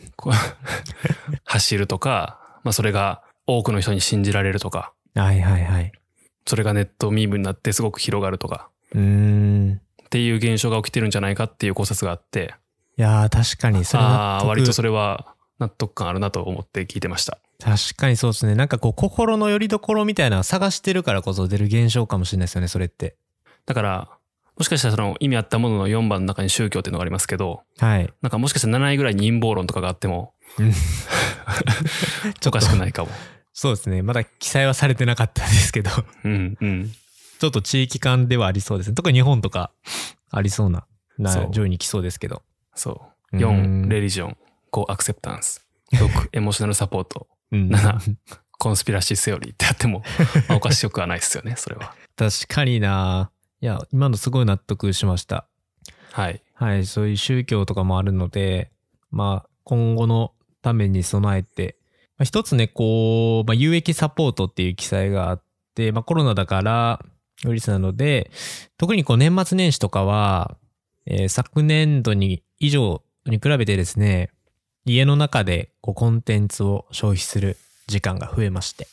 [1.43, 5.91] 走るとか、まあそれが多くの人に信じられるとか、はいはいはい。
[6.45, 9.81] それがネットミームになってすごく広がるとか、うーん。
[10.03, 12.53] っていう現象が起きてるんじゃないかっていう考察があって、
[12.97, 14.89] いやー確かにそれああー、割とそれ。
[14.89, 17.37] れは納得感あるなと思って聞いてました。
[17.63, 18.55] 確かにそうですね。
[18.55, 23.15] なんかこう心の拠り所みたいなの探してるからこそ出る現象かもしれないですよね、それって。
[23.69, 24.09] だから、
[24.57, 28.11] もしかしたらその意味あったものの4番の中に宗教っていうのがありますけど、はい。
[28.23, 30.73] なんかもしかしたら7位ぐらいに陰謀論とかがあっても うん
[32.47, 33.11] おかしくないかも。
[33.53, 34.01] そうですね。
[34.01, 35.91] まだ記載はされてなかったですけど、
[36.23, 36.91] うんうん。
[37.39, 38.95] ちょっと地域間ではありそうですね。
[38.95, 39.71] 特に日本とか
[40.31, 40.87] ありそうな、
[41.51, 42.41] 上位に来そうですけど。
[42.73, 43.01] そ
[43.31, 43.37] う。
[43.37, 44.37] う4、んレリジョン。
[44.71, 45.63] 5、アクセプタンス。
[45.93, 47.27] 6、 エモーショナルサポート。
[47.51, 48.15] うん7、
[48.57, 50.03] コンスピラシーセオリーってやっても、
[50.49, 51.93] まあおかしくはないですよね、それは。
[52.17, 55.47] 確かにないや、今のすごい納得しました。
[56.11, 56.41] はい。
[56.53, 58.71] はい、そういう宗教とかもあるので、
[59.11, 61.77] まあ、今後のために備えて、
[62.17, 65.43] まあ、一つね、こう、まあ、有益サポートっていう記載があっ
[65.75, 67.05] て、まあ、コロナだから、
[67.45, 68.31] ウイルスなので、
[68.77, 70.57] 特にこう年末年始とかは、
[71.05, 74.31] えー昨年度に以上に比べてですね、
[74.85, 78.87] 家の中でこうコンテンツを消費する時間が増えまして、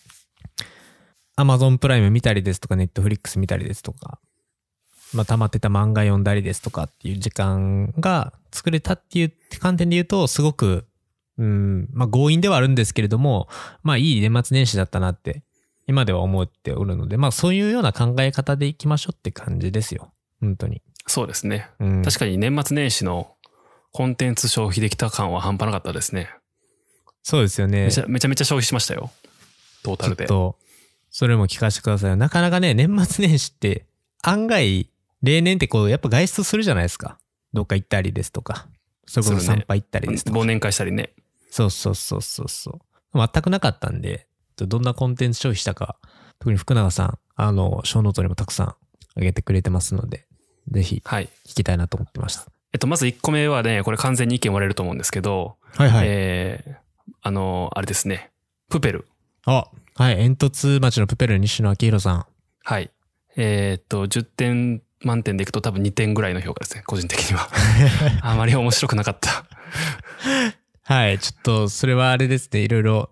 [1.36, 4.20] Amazon プライム見たりですとか、Netflix 見たりですとか、
[5.14, 10.86] まあ、溜まってた漫画読んだりですとかっていう時間が作れたっていう観点で言うと、すごく、
[11.38, 13.48] うん、まあ強引ではあるんですけれども、
[13.82, 15.42] まあいい年末年始だったなって、
[15.86, 20.12] 今では思っておるので、まあそういうような考え方でいきましょうって感じですよ。
[20.40, 20.82] 本当に。
[21.06, 21.70] そうですね。
[21.78, 23.36] うん、確かに年末年始の
[23.92, 26.30] コンテンツ消費できた感は半端なかったですね。
[27.22, 27.84] そうですよね。
[27.84, 29.10] めちゃめちゃめちゃ消費しましたよ。
[29.82, 30.60] トータルでちょっ。
[30.60, 30.66] と、
[31.10, 32.16] それも聞かせてくださいよ。
[32.16, 33.86] なかなかね、年末年始って、
[34.22, 34.90] 案外、
[35.26, 37.18] 例年ってこう、やっぱ外出するじゃないですか。
[37.52, 38.68] どっか行ったりですとか。
[39.06, 40.38] それこそ参拝行ったりですとか。
[40.38, 41.12] 忘年会したりね。
[41.50, 42.80] そうそうそうそうそ
[43.12, 43.18] う。
[43.18, 45.96] 全くなかったんで、どんなコンテンツ消費したか、
[46.38, 48.74] 特に福永さん、あの、ショーノートにもたくさん
[49.16, 50.26] 上げてくれてますので、
[50.70, 51.28] ぜひはい。
[51.46, 52.46] 聞きたいなと思ってました。
[52.72, 56.06] えっと、まず1個目はね、これ完全に意見割れると思うんですけど、はいはい。
[56.08, 56.76] えー、
[57.22, 58.30] あの、あれですね。
[58.68, 59.06] プペル。
[59.44, 60.16] あ、はい。
[60.16, 62.26] えんとつ町のプペル西野亮廣さん。
[62.64, 62.90] はい。
[63.36, 67.48] えーっと、10点満点でいくと多分2点ぐらいの評価ですね、個人的には。
[68.22, 69.44] あまり面白くなかった。
[70.82, 71.18] はい。
[71.18, 72.60] ちょっと、それはあれですね。
[72.60, 73.10] いろいろ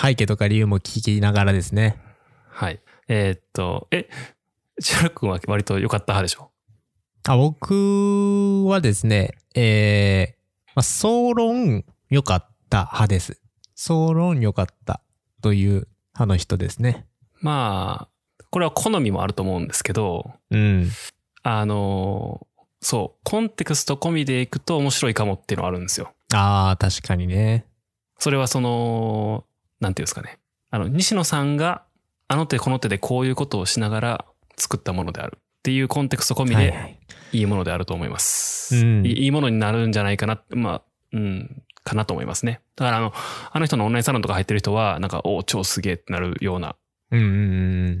[0.00, 1.98] 背景とか理由も聞きながらですね。
[2.48, 2.80] はい。
[3.08, 4.08] えーっと、え、
[4.80, 6.50] 千原君は割と良かった派でしょ？
[7.28, 13.40] あ、僕はですね、えー、まあ、総論良かった派です。
[13.74, 15.00] 総論良かった
[15.42, 17.06] という派の人ですね。
[17.40, 20.90] まあ、これは好みもあると思うんですけど、うん。
[21.48, 22.44] あの、
[22.80, 26.12] そう、コンテクスト込みでいくと面白いかもっていうのはあるんですよ。
[26.34, 27.64] ああ、確かにね。
[28.18, 29.44] それはその、
[29.78, 30.40] なんていうんですかね。
[30.70, 31.84] あの、西野さんが、
[32.26, 34.24] あの手この手でこういうことをしながら
[34.56, 36.98] 作ったものであるっていうコンテクスト込みではいはい。
[37.32, 38.74] いいものであると思います。
[38.74, 40.82] うんいいいいものになるんじゃないかな、まあ、
[41.12, 42.60] うん、かなと思いますね。
[42.74, 43.12] だからあの、
[43.52, 46.74] あの人のオンラインサロンとか入ってる人は、なんか、お超すげえってなるような。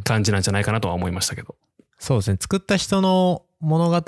[0.02, 1.54] 感じなんじゃないかなとは思いましたけど。
[1.98, 2.38] そうですね。
[2.40, 4.02] 作った人の物語、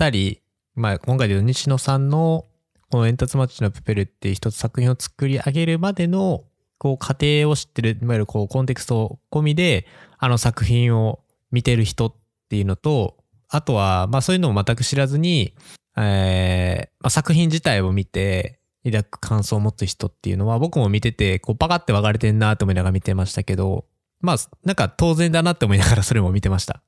[0.74, 2.46] まあ、今回で言う西野さんの、
[2.90, 6.44] この煙突町のプペルっていう一つ作品を作り上げるまでの、
[6.78, 9.86] こう、過程を知ってる、いわゆるこう、コンテクスト込みで、
[10.18, 11.20] あの作品を
[11.50, 12.14] 見てる人っ
[12.48, 13.16] ていうのと、
[13.48, 15.54] あとは、まあそういうのも全く知らずに、
[15.96, 23.86] えーまあ、作品自体を見て、抱く感想を持つ人っていうのは、僕も見てて、こう、パカって分かれてんなと思いながら見てましたけど、
[24.20, 26.82] まあ、なんか当然だなって思いながらそれも見てました。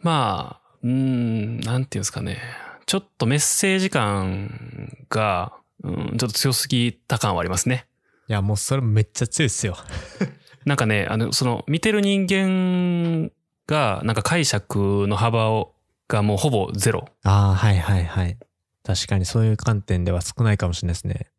[0.00, 2.38] まあ、うーん、なんていうんですかね。
[2.86, 7.86] ちょっとメッセージ感が、うん、ちょっと強すぎた感はありますね。
[8.28, 9.76] いや、もうそれめっちゃ強いっすよ。
[10.64, 13.32] なんかね、あの、その、見てる人間
[13.66, 15.74] が、なんか解釈の幅を、
[16.08, 17.08] がもうほぼゼロ。
[17.22, 18.38] ああ、はいはいはい。
[18.84, 21.30] 確かにそういう観点では少ないかもしれないですね。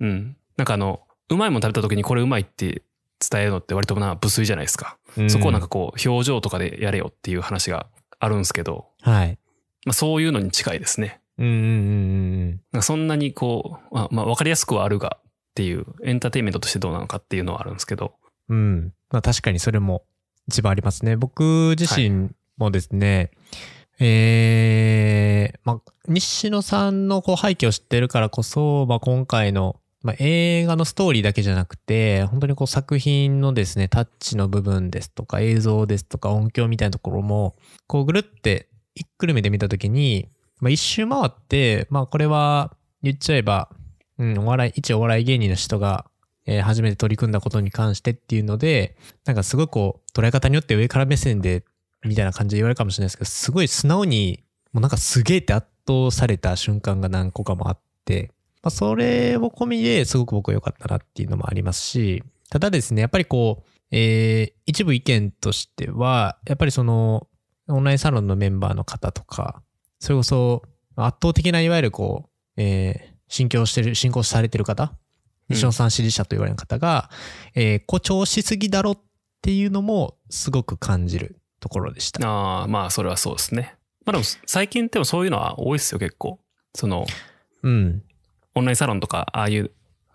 [0.00, 0.36] うん。
[0.56, 2.82] なんかあの、うまいもん食べた時にこれうまいって
[3.20, 4.98] 伝えるのって割とな、無粋じゃないですか。
[5.28, 7.86] そこをなんか、こう、表情とかでやれよっていう話が
[8.18, 9.38] あるんですけど、はい。
[9.84, 11.20] まあそういうのに近いですね。
[11.38, 12.50] うんうんうんうん。
[12.50, 18.14] なんかそんなにこう、まあ、まあ、わかりやすくはあるがっていう、エンターテインメントとしてどうなのかっていうのはあるんですけど、
[18.48, 18.92] うん。
[19.10, 20.04] まあ確かにそれも
[20.48, 21.16] 一番ありますね。
[21.16, 23.30] 僕自身もですね、
[23.98, 40.28] えー、まあ、西野さんのこう背景を知ってるからこそ、まあ今回の、まあ、映画のストーリーだけじゃなくて、本当にこう作品のですね、タッチの部分ですとか映像ですとか音響みたいなところも、こうぐるってひっくるめて見たときに、
[40.60, 43.68] まあ一周回って、まあこれは言っちゃえば、
[44.18, 46.06] うん、お笑い、一お笑い芸人の人が
[46.46, 51.64] えー初めて取り組んだことに関してっていうので、なんかすごいこう、捉え方によって上から目線で、
[52.04, 58.32] みたいな感じで言われるかもしれないですけど、すごい素直に、もうなんかすげえって圧倒された瞬間が何個かもあって、
[58.62, 67.26] まあ、それを込みですごく僕は良かったなっていうのもありますし、ただですね、やっぱりこう、えー一部意見としては、やっぱりその、
[67.68, 69.62] オンラインサロンのメンバーの方とか、
[69.98, 70.62] それこそ
[70.96, 74.90] 圧倒的ないわゆるこう、えー信教してる、信仰されてる方、うん
[75.56, 77.10] 西野さん支持者と言われる方が、
[77.54, 78.98] えー誇張しすぎだろっ
[79.42, 82.24] ていうのもすごく感じるところでした。
[82.28, 83.76] ああ、まあそれはそうですね。
[84.04, 86.38] まあでも最近でもそういうのは多いですよ結構。
[86.74, 87.06] その
[87.62, 88.02] うん。
[88.54, 89.70] オンラインサロンとかああいう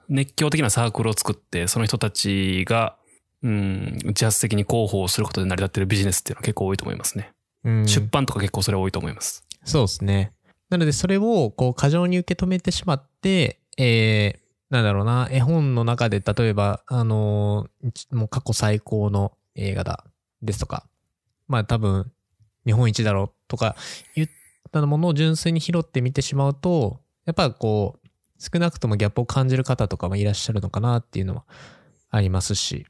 [0.10, 2.98] 熱狂的なサークルを作ってその人たちが
[3.42, 7.32] うん自発的に広報をすることで成り立ってるビジネスっていうのは結構多いと思いますね。
[7.64, 9.46] うん、出版とか結構それ多いと思います。
[9.64, 10.32] そうですね。
[10.70, 20.06] なので、それを、こう、過剰に受け止めてしまって、えー、なんだろうな、絵本の中で、例えば、あのーもう過去最高の映画だ、
[20.42, 20.88] ですとか、
[21.48, 22.12] まあ多分、
[22.66, 23.76] 日本一だろうとか
[24.16, 24.28] 言っ
[24.72, 28.05] たものを純粋に拾ってみてしまうと、やっぱこう、
[28.40, 31.46] 少なくともギャップを感じる方とかもいらっしゃるのかなっていうのは
[32.10, 32.86] ありますし、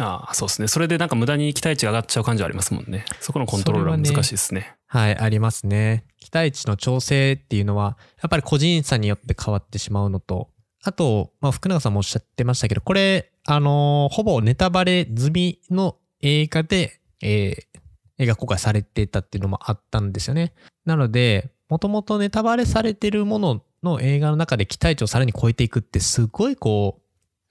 [0.00, 0.68] ああ、そうですね。
[0.68, 3.06] それでなんか無駄に期待値が上がっちゃう感じはありますもんね。
[3.20, 4.76] そこのコントロールは難しいですね。
[4.86, 6.04] はい、ありますね。
[6.20, 10.50] 期待値の調整っていうのは、やっぱり個人差によって変わってしまうのと、
[10.84, 17.76] あと、まあ、福永さんもおっしゃってましたけど、これ、あのーほぼネタバレ済みの映画で、えー
[18.18, 20.54] 映画公開されていたっていうのもあったんですよね。
[20.86, 27.00] なので、もともとネタバレされてるものの映画の中で期待値をさらに超えていくって、すごいこ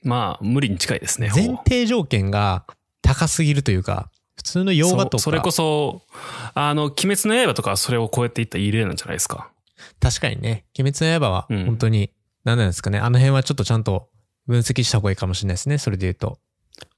[0.04, 1.32] まあ無理に近いですう、ね。
[1.34, 2.66] 前提条件が
[3.02, 6.02] 高すぎるというか、普通の洋画とか、そそれこそ、
[6.54, 9.50] あの、鬼滅の刃とかはそれを超えていったいい例なんじゃないですか。
[10.00, 12.12] 確かにね、鬼滅の刃はうん本当に、
[12.44, 14.10] 何なんですかね、あの辺はちょっとちゃんと
[14.46, 16.38] 分析した方がいいかもしれないですね、それで言うと。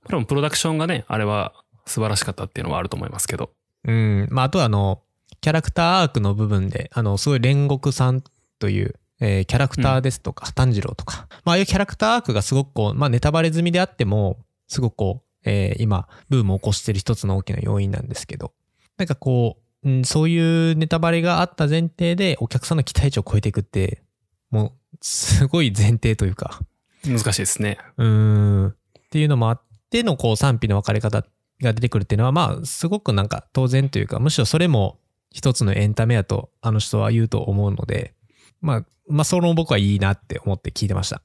[0.10, 1.54] でもプロダクションがね、あれは
[1.86, 3.52] 素晴らしかったっていうのはあると思いますけど。
[3.86, 4.28] うん。
[4.32, 5.02] まあ、あとはあの、
[5.42, 8.24] キャラクターアークの部分で、あの、すごい煉獄さん
[8.60, 18.54] という、えーキャラクターですとか、炭治郎とか、まあ、ああいうキャラクターアークがすごくこう、まあ、ネタバレ済みであっても、すごくこう、えー今、ブームを起こしてる一つの大きな要因なんですけど、
[18.98, 24.04] なんかこう、うん、そういうネタバレがあった前提で、お客さんの期待値を超えていくって、
[24.50, 26.60] もう、すごい前提というか、
[27.06, 27.78] 難しいですね。
[27.98, 28.68] うーん。
[28.68, 28.74] っ
[29.10, 31.24] ていうのもあっての、こう、賛否の分かれ方
[31.62, 35.00] が出てくるっていうのは、まあ、すごくなんか当然というか、むしろそれも
[35.32, 38.14] 一つのエンタメやと、あの人は言うと思うので、
[38.62, 41.22] まあ、まあ、その僕はいいなって思って聞いてました。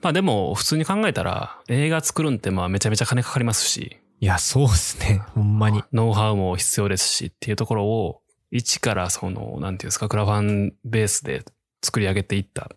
[0.00, 5.22] まあでも、普通に考えたら、映画作るんってまあめちゃめちゃ金かかりますし、いや、そうですね。
[5.34, 5.82] ほんまに。
[5.92, 11.44] ノウハウも必要ですしっていうところを、一からその、なんていうんですか、クラファンベースで
[11.82, 12.70] 作り上げていった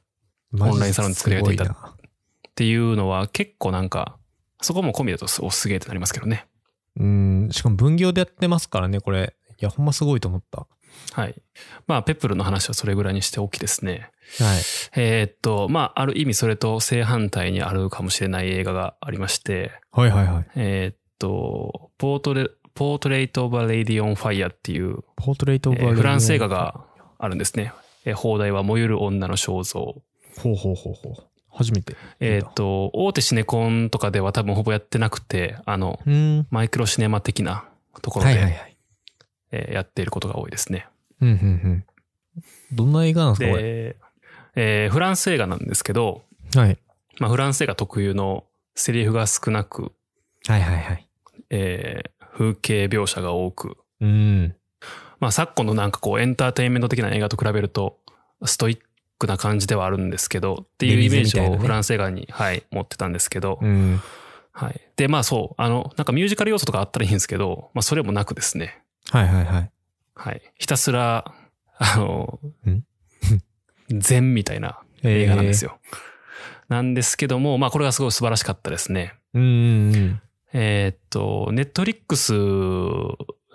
[0.60, 1.96] オンラインサロン作り上げていたすごなっ
[2.56, 4.18] ていうのは結構なんか、
[4.62, 6.48] そこも込みだとおすげえってなりますけどね。
[7.00, 7.50] うん。
[7.52, 9.36] しかも分業でやってますからね、これ。
[9.60, 10.68] いや、ほんますごいと思った。
[11.14, 11.36] はい。
[11.88, 14.12] まあ、プペルの話はそれぐらいにしておきですね。
[14.40, 14.62] はい。
[14.96, 20.46] えーっと、まあ、ある意味それと正反対にあるかもしれない映画がありまして、はいはいはい。
[20.56, 26.86] えーっと、 Portra、Portrait of Lady on Fire っていう、 Portrait of えーフランス映画が
[27.18, 27.74] あるんですね。
[28.06, 29.80] えー邦題は燃ゆる女の肖像。
[30.38, 31.24] ほうほうほうほう。
[31.52, 31.96] 初めて。
[32.20, 36.48] えーっと、大手シネコンとかでは多分ほぼやってなくて、あの、うん。
[36.52, 37.66] マイクロシネマ的な
[38.02, 38.77] ところではいはいはい。
[39.52, 40.88] えーやっていることが多いですね。
[41.22, 41.38] うんうんう
[41.70, 41.86] ん。
[42.72, 43.58] どんな映画なんですか、こ
[44.56, 46.24] えーフランス映画なんですけど、
[46.56, 46.78] はい。
[47.20, 49.92] まあ、フランス映画特有のセリフが少なく、
[50.48, 51.08] はいはいはい。
[51.50, 54.56] えー風景描写が多く、うん。
[55.20, 57.98] まあ、昨今のなんかこうエンターテインメント的な映画と比べると、
[58.46, 58.80] ストイッ
[59.18, 64.00] クな感じではあるんですけど、っていうイメージをフランス映画に、はい、持ってたんですけど、うん。
[64.52, 64.80] はい。
[64.98, 69.72] で、まあそう、あの、なんかミュージカル要素とかあったらいいんですけど、まあそれもなくですね、はいはいはい。
[70.16, 70.42] はい。
[70.58, 71.34] ひたすら、
[71.78, 72.84] あのん、
[74.00, 75.80] 禅みたいな映画なんですよ。
[76.70, 79.14] なんですけども、まあこれがすごい素晴らしかったですね。
[79.34, 79.46] うんう
[79.92, 80.22] んうん。
[80.54, 82.34] えーっと、ネットリックス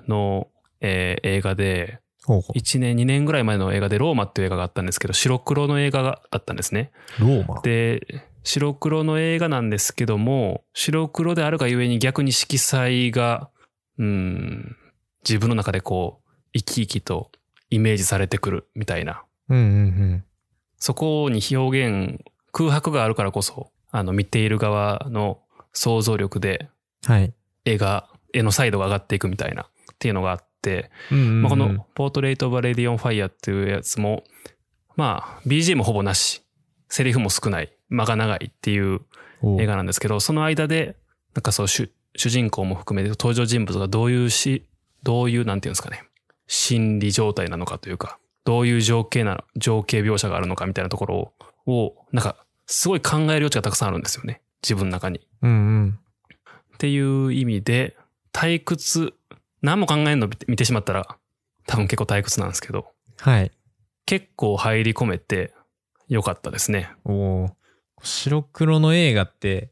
[0.09, 0.49] の、
[0.81, 6.93] えー映画で、ほうほ1年、2年ぐらい前の映画でローマっていう映画があったんですけど、白黒の映画があったんですね。
[7.19, 7.23] う。
[7.23, 7.61] ローマ？
[7.63, 13.51] で、白黒の映画なんですけども、白黒であるがゆえに逆に色彩が、
[13.99, 14.77] うん、
[15.29, 17.31] 自分の中でこう、生き生きと
[17.71, 19.23] イメージされてくるみたいな。
[19.49, 20.25] うんうん
[20.79, 25.39] そこに表現、空白があるからこそ、あの、見ている側の
[25.73, 26.69] 想像力で
[27.09, 27.15] うん。
[27.15, 27.35] はい。
[27.65, 29.67] 絵が、絵のサイドが上がっていくみたいなっ
[30.01, 34.25] ていうのがあって、うんうんうんまあ、この、ポートレイト・オブ・レディオン・ファイアっていうやつも、
[34.97, 36.43] まあ、BGM ほぼなし、
[36.89, 39.03] セリフも少ない、間が長いっていう
[39.41, 40.97] お映画なんですけど、その間で、
[41.35, 44.67] なんかそう主、主人公も含めて登場人物がどういうし、
[45.03, 46.05] どういう、なんていうんですかね、
[46.47, 51.33] 心理状態なのかというか、どういう情景な、情景描写があるのかみたいなところを、
[51.67, 54.43] をなんか、すごい考える余地がたくさんあるんですよね。
[54.63, 55.21] 自分の中に。
[55.43, 55.55] うんう
[55.87, 55.99] ん。
[56.75, 57.97] っていう意味で、
[58.33, 59.15] 退屈、
[59.61, 61.19] 何も考えんの見てしまったら、
[61.67, 63.53] 多分結構退屈なんですけど、はい。
[64.07, 65.55] 結構入り込めて
[66.09, 66.91] よかったですね。
[67.05, 67.53] おー
[68.03, 69.71] 白黒の映画って、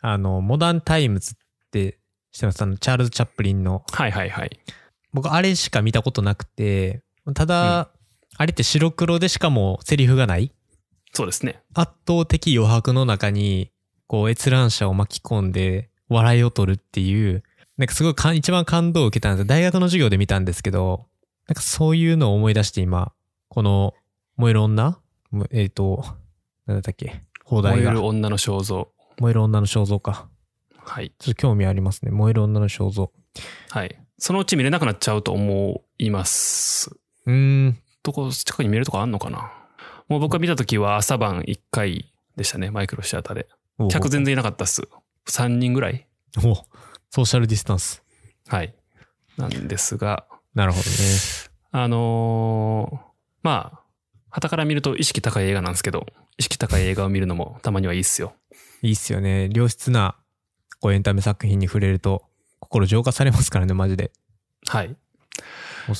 [0.00, 1.36] あの、モダンタイムズっ
[1.70, 1.98] て
[2.32, 3.84] 知ってますあの、チャールズ・チャップリンの。
[3.90, 4.60] はいはいはい。
[5.12, 7.02] 僕、あれしか見たことなくて、
[7.34, 7.90] ただ、
[8.36, 10.52] あれって白黒でしかもセリフがない
[11.12, 11.62] そうですね。
[11.74, 13.70] 圧倒的余白の中に、
[14.06, 17.42] こう、閲覧者を巻き込んで、笑いを取るっていう、
[17.76, 21.06] なんかすごいかん一番感動を受けたんですよ大学の授業で見たんですけど、
[21.48, 23.12] なんかそういうのを思い出して今、
[23.48, 23.94] この、
[24.36, 24.98] 燃える女？
[25.30, 26.04] もえっ、と、
[26.66, 27.22] なんだったっけ？
[27.44, 28.00] 放題が燃え。
[28.00, 28.88] る女の肖像。
[29.18, 30.28] 燃える女の肖像か。
[30.88, 31.12] はい。
[31.18, 32.10] ちょっと興味ありますね。
[32.10, 33.12] 燃える女の肖像。
[33.70, 33.98] はい。
[34.18, 36.90] そのうち見れなくなっちゃうと思います。
[37.26, 37.78] うーん。
[38.02, 39.52] どこ、近くに見れるとこあんのかな？
[40.08, 42.70] もう僕が見た時は朝晩1回でしたね。
[42.70, 43.48] マイクロシアターで。
[43.78, 44.88] お客全然いなかったっす。
[45.28, 46.06] 3人ぐらい
[46.38, 46.54] お
[47.10, 48.02] ソーシャルディスタンス。
[48.46, 48.74] はい。
[49.36, 50.96] なんですが、なるほどね。
[51.70, 52.98] あのー
[53.42, 53.80] まあ、
[54.30, 56.06] 旗から見ると意識高い映画なんですけど、
[56.38, 58.34] 意識高い映画を見るのもたまにはいいっすよ。
[58.82, 59.50] いいっすよね。
[59.52, 60.16] 良質な、
[60.80, 62.24] こうエンタメ作品に触れると、
[62.60, 64.12] 心浄化されますからね、マジで。
[64.66, 64.96] はい。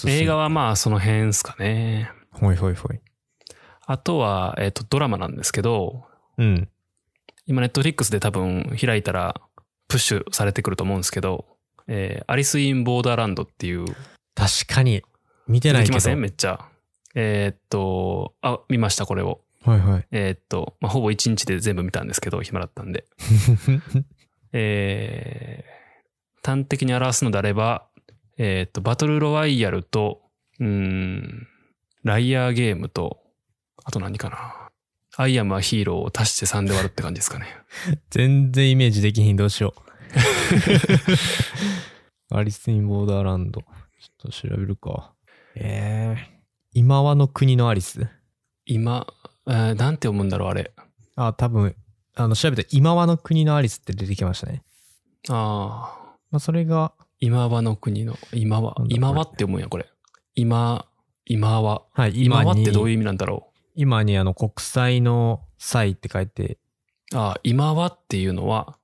[0.07, 2.11] 映画はまあその辺ですかね。
[2.33, 3.01] ほいほいほい。
[3.87, 6.05] あとは、えっ、と、ドラマなんですけど、
[6.37, 6.69] うん。
[7.47, 9.41] 今ネットフリックスで多分開いたら
[9.88, 11.47] プッシュされてくると思うんですけど、
[11.87, 13.87] えーアリス・イン・ボーダーランドっていう、
[14.35, 15.03] 確かに。
[15.47, 15.95] 見てないけど。
[15.95, 16.21] できません？
[16.21, 16.69] めっちゃ。
[17.14, 19.41] えーっと、あ、見ました、これを。
[19.64, 20.07] はいはい。
[20.11, 23.07] えーっと、まあ、ほぼ1日で全部見たんですけど、暇だったんで。
[24.53, 25.79] えー
[26.45, 27.89] 端的に表すのであれば、
[28.39, 30.23] えーっと、バトルロワイヤルと、
[30.59, 31.47] うーん、
[32.05, 33.19] ライアーゲームと、
[33.85, 34.55] あと何かな。
[35.17, 37.47] アイアムはヒーローを足して3で割るって感じですかね。
[38.11, 39.81] 全然イメージできひん、どうしよう。
[42.35, 43.61] アリス・イン・ボーダーランド。
[43.61, 43.71] ちょっ
[44.19, 45.13] と調べるか。
[45.57, 46.19] えー、
[46.73, 48.07] 今はの国のアリス？
[48.65, 49.07] 今、
[49.47, 50.73] えーなんて読むんだろう、あれ。
[51.17, 51.75] あ、多分、
[52.18, 54.64] あの、調べた今はの国のアリスって出てきましたね。
[55.28, 56.16] ああ。
[56.33, 59.87] まあ、それが、今はの国の、今はなん、だこれ今はって読むんや、これ。
[60.35, 60.87] 今、
[61.26, 61.83] 今は。
[61.92, 66.59] はい、今はっにてどういう意味なんだろ今にあの、国際の際って書いて、
[67.12, 67.16] う。
[67.16, 68.78] ああ、今はっていうのは、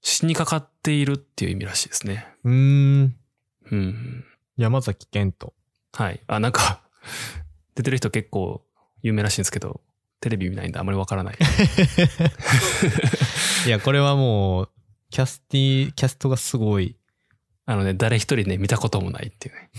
[0.00, 2.26] 死にかかっているっていう意味らしいですね。
[2.44, 2.52] うー
[3.02, 3.16] ん、
[3.70, 4.24] うん。
[4.56, 5.52] 山崎賢人。
[5.92, 6.20] はい。
[6.26, 6.80] あ、なんか、
[7.76, 8.64] 出てる人結構
[9.02, 9.82] 有名らしいんですけど、
[10.20, 11.36] テレビ見ないんであんまりわからない。
[13.66, 14.68] いや、これはもう、
[15.10, 16.96] キャスティ、キャストがすごい。
[17.66, 19.70] あのね、誰一人ね、見たこともないっていうね。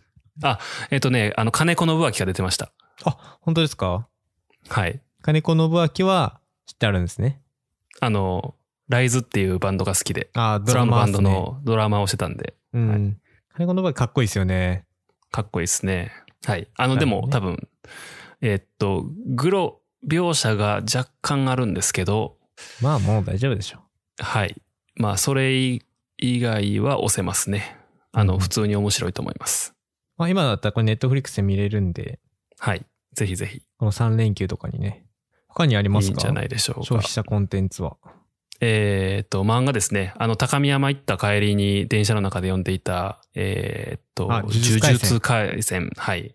[0.42, 0.58] あ、
[0.90, 2.72] えっ、とね、あの、金子信明が出てました。
[3.04, 4.06] あ、本当ですか？
[4.68, 5.00] はい。
[5.22, 7.40] 金子信明は知ってあるんですね。
[8.00, 8.54] あの、
[8.88, 12.88] ライズっていうバンドが好きで、あ、ドラマねバンドのドラマをしてたんで、うん。
[12.88, 13.16] はい
[13.56, 14.84] 金子信明かっこいいですよね。
[15.30, 16.12] かっこいいですね。
[16.44, 16.66] はい。
[16.76, 17.68] あの、でも、多分、
[18.46, 22.36] えーっと、グロ描写が若干あるんですけど、
[22.82, 23.78] まあもう大丈夫でしょ。
[24.18, 24.54] はい。
[24.96, 25.80] まあ、それ以
[26.18, 27.78] 外は押せますね。
[28.12, 29.74] あの、うん普通に面白いと思います。
[30.18, 32.20] まあ今だったらこれネットフリックスで見れるんで、
[32.58, 32.84] はい。
[33.14, 35.06] ぜひぜひ、この3連休とかにね。
[35.48, 36.10] 他にありますか？
[36.10, 37.10] いいんじゃないでしょうか消費。
[37.10, 37.96] 者コンテンツは。
[38.60, 40.12] えーっと、漫画ですね。
[40.18, 45.90] あの、高見山行った帰りに電車の中で読んでいた、えーっと、あ呪呪術廻戦。
[45.96, 46.34] はい。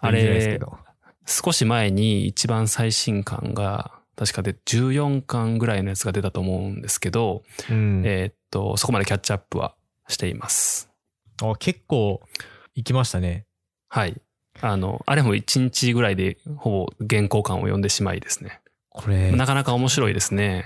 [0.00, 0.78] あれけど
[1.26, 8.02] 少し前に一番最新刊が、確かで14巻ぐらいのやつが出たと思うんですけど、うん。
[8.06, 9.74] えーっと、そこまでキャッチアップは
[10.08, 10.88] しています。
[11.42, 12.22] あ結構
[12.74, 13.46] 行きましたね。
[13.88, 14.20] はい。
[14.60, 18.60] あの、あれも1日ぐらいでほぼ原稿巻を読んでしまいですね。
[18.88, 20.64] これ、なかなか面白いですね。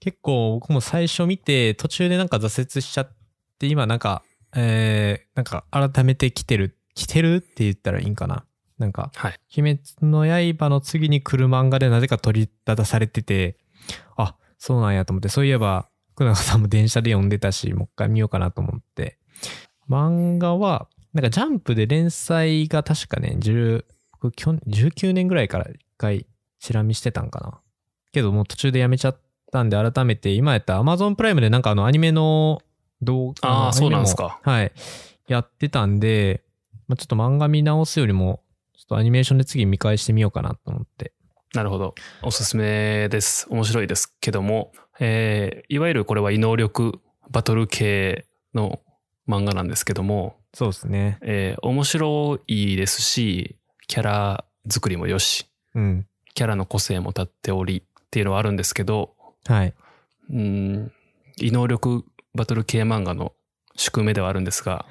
[0.00, 3.12] 結構僕も最初見て途中でなんか挫折しちゃっ
[3.58, 4.22] て今なんか、
[4.54, 8.44] えー、なんか改めて来てる、来てるって言ったらいいんかな。
[8.80, 9.40] なんか、はい。
[9.58, 10.24] 鬼滅の
[10.56, 13.58] 刃の次に来る漫画でなぜか取り立たされてて、
[14.16, 19.18] あ、そうなんやと思って、そういえば、福永さんも電車で読んでたし、もう一回見ようかなと思って。
[19.88, 23.84] 漫画は、なんかジャンプで連載が確かね、10
[24.20, 26.26] 僕去年19年ぐらいから一回
[26.58, 27.60] チラ見してたんかな。
[28.12, 29.20] けどもう途中でやめちゃっ
[29.52, 32.60] たんで、改めて今やったら Amazon プライムでなんかあのアニメの
[33.02, 34.72] 動画、あーのそうなんすかはい。
[35.26, 36.42] やってたんで、
[36.86, 38.42] まあ、ちょっと漫画見直すよりも、
[38.90, 41.12] とアニメーションで次見返してみようかなと思って。
[41.54, 41.94] なるほど。
[42.22, 43.46] おすすめです。
[43.48, 48.80] 面白いですけども、えーいわゆるこれは異能力バトル系の
[49.28, 51.18] 漫画なんですけども、そうですね。
[51.22, 56.06] えー面白いですし、キャラ作りもよし、うん。
[56.34, 59.14] キャラの個性も立っておりっていうのはあるんですけど、
[59.46, 59.74] はい。
[60.30, 60.92] うん、
[61.38, 63.32] 異能力バトル系漫画の
[63.76, 64.86] 宿命ではあるんですが、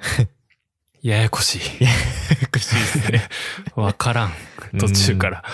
[1.02, 1.60] ややこしい。
[2.60, 3.28] しいですね。
[3.74, 4.32] わからん。
[4.78, 5.44] 途中から。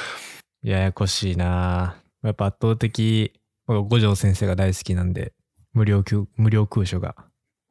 [0.62, 3.32] ややこしいなやっぱ圧倒的、
[3.66, 5.32] 五条先生が大好きなんで、
[5.72, 7.14] 無料空、無料空所が。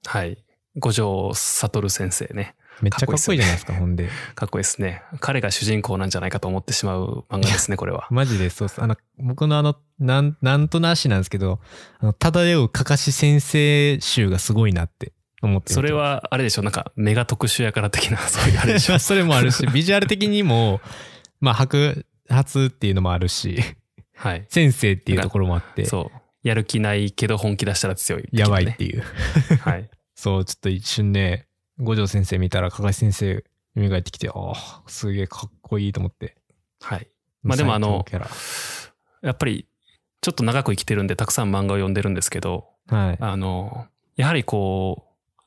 [0.05, 0.37] はい。
[0.77, 2.55] 五条悟先生ね。
[2.81, 4.09] めっちゃかっこいいじゃないですか、ほんで。
[4.35, 5.01] かっこいいですね。
[5.21, 8.07] 彼が主人公なんじゃないかと思ってしまう漫画ですね、これは。
[8.11, 8.67] マジでそう。
[8.77, 11.59] あの、僕のあの、なん、なんとなしなんですけど、
[11.99, 18.97] あの、漂うかかし先生集がすごいなって思ってそれ、は、あれでしょ、なんか、メガ特殊やから的な、 そういうあれでしょ？
[18.99, 20.81] それもあるし、ビジュアル的にも、
[21.39, 23.59] まあ、白髪っていうのもあるし、
[24.15, 24.45] はい。
[24.49, 26.19] 先生っていうところもあって、そう。
[26.47, 28.75] やる気ないけど本気出したら強い、やばいっね。
[28.77, 29.03] ていう。
[29.61, 29.89] はい。
[30.15, 31.47] そう、ちょっと一瞬ね、
[31.79, 33.43] 五条先生見たら、かかし先生、
[33.77, 36.37] 蘇ってきて、ああ、すげえかっこいいと思って。
[36.81, 37.07] はい。
[37.43, 38.05] まあでもあの
[39.21, 39.67] やっぱり、
[40.21, 42.97] ちょっと長く生きてるんで、たくさん漫画を読んでるんですけど、ラ。
[42.97, 43.17] はい。
[43.19, 45.04] あの、やはりこう、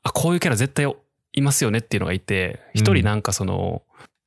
[0.09, 0.91] あ、こういうキャラ絶対
[1.33, 3.83] いますよねっていうのがいて、うん一人なんかその、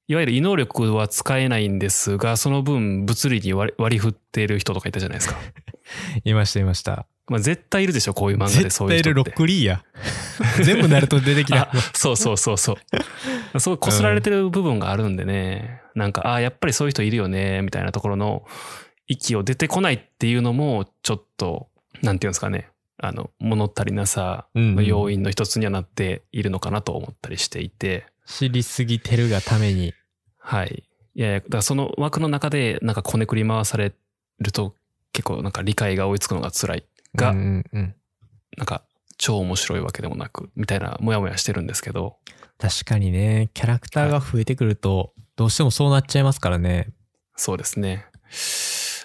[0.08, 5.36] いわゆる異能力は使えないんですが、その分物理に割り振っている人とかいたじゃないですか。
[6.24, 7.06] いました、いました。
[7.28, 9.12] まあ絶対いるでしょ、こういう漫画で絶そういう人って。
[9.12, 9.84] 対いるロックリーや。
[10.62, 11.72] 全部ナルト出てきたあ。
[11.94, 12.76] そうそうそうそ
[13.54, 13.60] う。
[13.60, 18.44] そう、こすられてる部分があるんでね、なんか、ああ、やっぱりそういう人いるよね、みたいなところの
[19.06, 21.68] 息を出てこないっていうのも、ちょっと、
[22.02, 22.68] なんていうんですかね、
[22.99, 29.95] あの、物足りなさの要因の一つにはなっているのかなと思ったりしていて、知りすぎてるがために。
[30.38, 30.84] はい。
[31.14, 33.93] いやいや、だからその枠の中で、なんかこねくり回され
[34.40, 34.74] ると、
[35.12, 36.84] 結構なんか理解が追いつくのが辛い
[37.14, 37.95] が、うんうんうん。
[38.57, 38.84] なんか
[39.18, 42.18] 超面白いわけでもなく、みたいな、もやもやしてるんですけど、
[42.59, 46.93] 確かにね、キャラクターが増えてくると、どうしてもそうなっちゃいますからね。
[47.34, 48.07] そうですね。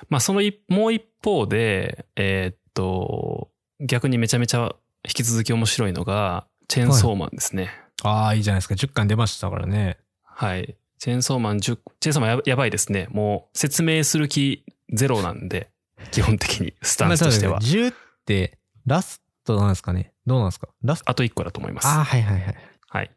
[0.09, 4.75] まあ、その一もう一方で、えーっと、逆にめちゃめちゃ
[5.05, 7.69] 引き続き面白いのが、チェーンソーマンですね。
[8.03, 8.75] ああ、いいじゃないですか。
[8.75, 9.97] 10巻出ましたからね。
[10.23, 10.75] はい。
[10.99, 13.07] チェーンソーマン10、チェーンソーマンややばいですね。
[13.11, 15.69] もう説明する気ゼロなんで、
[16.11, 17.59] 基本的に、スタンスとしては。
[17.59, 17.93] 10っ
[18.25, 20.69] て、ラストなんですかねどうなんですか？
[20.83, 21.87] ラストあと1個だと思います。
[21.87, 22.55] ああ、はいはいはい。
[22.89, 23.11] はい。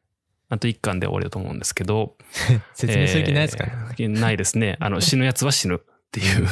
[0.49, 2.17] あと1巻で終わりだと思うんですけど。
[2.75, 4.77] 説明する気ないですかね、えーないですね。
[4.81, 5.79] あの、死ぬやつは死ぬっ
[6.11, 6.49] ていう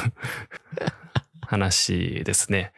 [1.49, 2.73] 話ですね。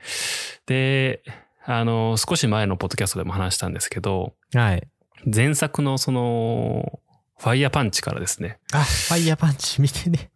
[0.66, 1.22] で、
[1.64, 4.88] あの、少し前のポッドキャストでも話したんですけど、はい。
[5.26, 7.00] 前作のその、
[7.36, 10.30] ファイヤーパンチからですね、あ、ファイヤーパンチ見てね。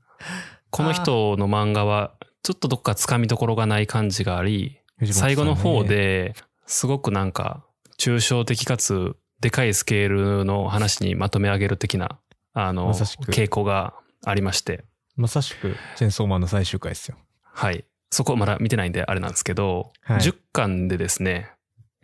[0.71, 4.81] この人の漫画は、ちょっとどっか掴みどころがない感じがあり、
[5.13, 6.35] 最後の方、で
[6.67, 7.65] すごくなんか、
[7.99, 12.19] 抽象的かつ、でかいスケールの話にまとめ上げる的な、
[12.53, 17.17] あの、傾向がありまして、まさしく、チェンソーマンの最終回ですよ。
[17.45, 17.85] はい。
[18.15, 21.51] そこまだ見てないんであれなんですけど、はい10巻でですね、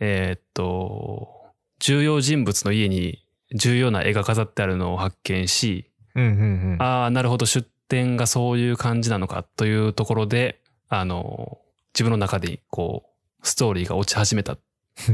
[0.01, 1.29] えーっと、
[1.79, 6.31] 重要人物の家に重要な絵が飾ってあるのを発見し、うんうん
[6.73, 6.81] うん。
[6.81, 10.59] ああ、なるほど、出典がそういう感じなのかというところで、
[10.89, 11.59] あの、
[11.93, 13.05] 自分の中でこ
[13.41, 14.57] う、ストーリーが落ち始めた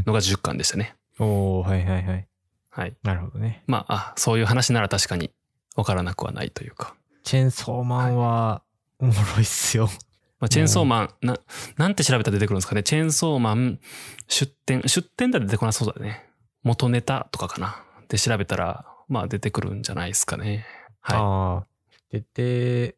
[0.08, 0.96] のが10巻でしたね。
[1.20, 2.28] おー、はいはいはい。
[2.72, 2.96] はい。
[3.04, 3.62] なるほどね。
[3.68, 5.30] まあ、あそういう話なら確かに
[5.76, 6.96] わからなくはないというか。
[7.24, 8.64] チェンソーマンは、
[9.00, 9.90] おもろいっすよ。
[10.40, 11.38] まあ、チェーンソーマン、な、
[11.78, 12.84] なんて調べたら出てくるんですかね。
[12.84, 13.80] チェーンソーマン、
[14.28, 16.26] 出典、出典だら出てこなそうだね。
[16.64, 17.84] 元ネタとかかな。
[18.08, 20.66] で調べたら、まあ出てくるんじゃないですかね。
[21.02, 21.68] はああ。
[22.12, 22.94] 出て、い。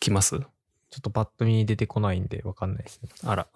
[0.00, 0.38] 来ます？
[0.38, 0.46] ちょ
[0.98, 3.10] っとパッと見出てこないんでわかんないですね。
[3.24, 3.46] あら。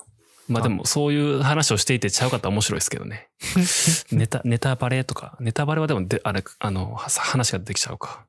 [0.47, 3.31] まあでもそういう話をしていてちゃうかったら面白いですけどね。
[4.13, 5.37] ネタ、ネタバレとか。
[5.41, 8.27] ネタバレはでもで、あれ、あの、は話が出てきちゃうか。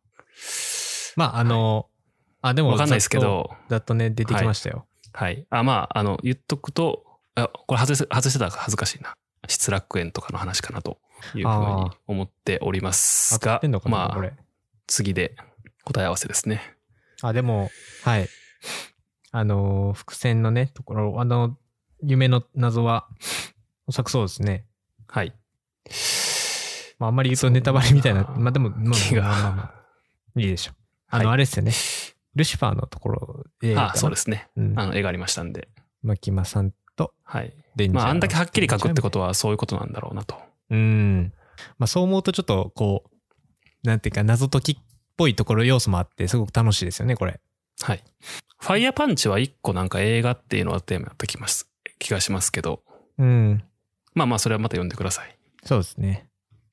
[1.17, 1.89] まあ、あの、
[2.45, 3.49] あ、でも、わかんないですけど。
[3.69, 4.85] ざっとね、出てきましたよ。
[5.13, 5.47] はい。
[5.49, 9.15] あ、まあ、あの、言っとくと、あ、これ外せ、外してたら恥ずかしいな。
[9.47, 10.99] 失楽園とかの話かなと
[11.33, 14.33] いうふうに思っておりますがまあ、これ。
[14.85, 15.35] 次で
[15.85, 16.61] 答え合わせですね。
[17.23, 17.71] あ、でも、
[18.03, 18.29] はい。
[19.31, 21.57] あのー、伏線のね、ところ、あの、
[22.03, 23.07] 夢の謎は、
[23.87, 24.67] おそらくそうですね。
[25.07, 25.33] はい。
[26.99, 30.75] まあ、あんまり言うとネタバレみたいな、まあでも、まあまあまあまあ、いいでしょう。
[31.09, 31.71] あの、はいあれですよね。
[32.35, 34.49] ルシファーのところで、あ、そうですね。
[34.55, 34.79] うん。
[34.79, 35.69] あの、絵がありましたんで。
[36.03, 37.53] 牧間さんとはい。
[37.91, 40.35] まあ、あんだけはっきり書くってことはそういうことなんだろうなと。
[40.69, 41.33] うん。
[41.77, 44.77] まあそう思うとちょっとこう、なんていうか謎解きっ
[45.17, 47.39] ぽいところ要素もあってすごく楽しいですよね、これ。
[47.81, 48.03] はい。
[48.59, 51.69] ファイヤーパンチは一個なんか映画っていうのはテーマやってきます。
[51.99, 52.83] 気がしますけど、
[53.17, 53.63] うん。
[54.13, 55.37] まあまあそれはまた読んでください。
[55.63, 56.27] そうですね。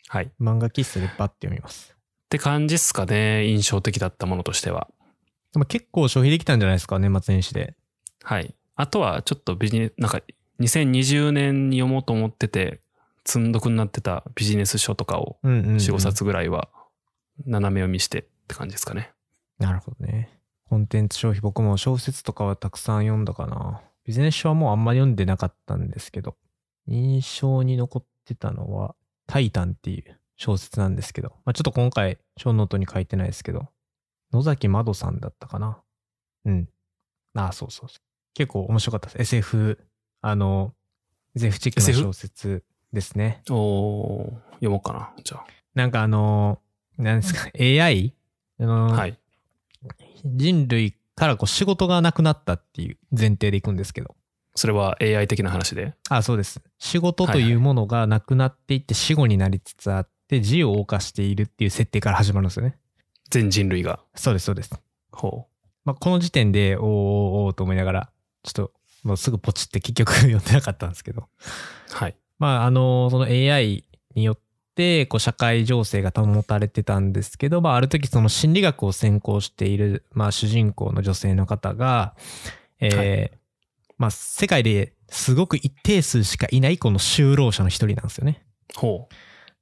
[0.08, 0.26] はい。
[0.26, 1.96] っ漫画喫茶でパッて読みます。
[2.28, 4.88] て感じっすかね、印象的だったものとしては。
[5.53, 7.74] でも結構消費できたんじゃないですか、年末年始で。
[8.22, 8.55] はい。
[8.74, 10.20] あとはちょっとビジネス、なんか
[10.61, 12.80] 2020年に読もうと思ってて、
[13.24, 15.76] 積んどくになってたビジネス書とかをうんうん、うん。
[15.76, 16.68] 4、5冊ぐらいは
[17.46, 19.12] 斜め読みしてって感じですかね。
[19.59, 20.38] なるほどね。
[20.68, 23.82] コンテンツ消費、僕も小説とかはたくさん読んだかな。
[24.05, 26.36] ビジネス書はもうあんまり読んでなかったんですけど、
[26.88, 28.94] 印象に残ってたのは、
[29.26, 33.68] タイタンっていう小説なんですけど、まあ、ちょっと今回、小ノートに書いてないですけど、
[34.33, 35.78] 野崎まどさんだったかな？
[36.45, 36.68] うん。
[37.35, 37.99] ああ、そうそうそう。
[38.35, 39.37] 結構面白かったです。
[39.37, 39.78] SF、
[40.20, 40.74] あの、
[41.37, 42.03] SF チックな SF？
[42.09, 43.43] 小説ですね。
[43.51, 45.43] おー読もうかな、じゃ
[45.74, 46.61] なんかあの、
[46.99, 48.14] なんですか、AI?
[48.61, 48.97] あの、あ。
[48.97, 49.18] はい。
[50.24, 54.14] 人類からこう仕事がなくなったっていう前提でいくんですけど。
[54.55, 55.95] それは AI 的な話で？
[56.11, 56.62] あ、そうです。
[56.78, 62.78] 仕事というものがなくなっていって死後になりつつあって、自を謳歌しているっていう設定から始まるんですよね。
[63.33, 64.01] 全人類が。
[64.14, 64.70] そうです、そうです。
[65.11, 65.47] ほ
[65.85, 68.11] まあ、この時点で、おーおーと思いながら、
[68.43, 68.72] ちょっと、
[69.03, 71.22] もうすぐポチって結局読んでなかったんですけど。
[71.22, 71.95] う。
[71.95, 72.16] はい。
[72.39, 74.39] まあ、あの、その AI によっ
[74.74, 82.14] て、こう、社会情勢が保たれてたんですけど、まあ、ある時その心理学を専攻している、まあ、主人公の女性の方が、
[82.80, 83.39] えーは
[83.97, 88.45] まあ、世界ですごく一定数しかいないこの就労者の一人なんですよね。
[88.74, 89.09] ほ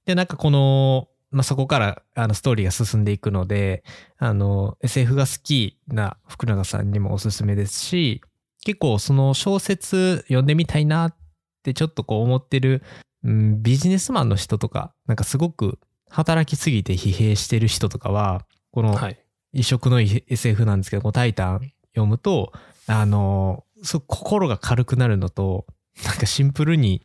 [0.06, 3.84] で、なんかこの、まあ、そこからあのストーリーが進んでいくので、
[4.18, 8.20] あの、SF が好きな福永さんにもおすすめですし、
[8.64, 11.16] 結構その小説読んでみたいなっ
[11.62, 12.82] てちょっとこう思ってる、
[13.24, 15.78] うん、ビジネスマンの人とか、なんかすごく
[16.08, 18.84] 働きすぎて疲弊してる人とかは、こう。
[18.84, 19.18] のはい。
[19.52, 22.52] 異色の SF なんですけど、このタイタン読むと、
[22.86, 25.66] あの、そう心が軽くなるのと、
[26.04, 27.02] なんかシンプルに、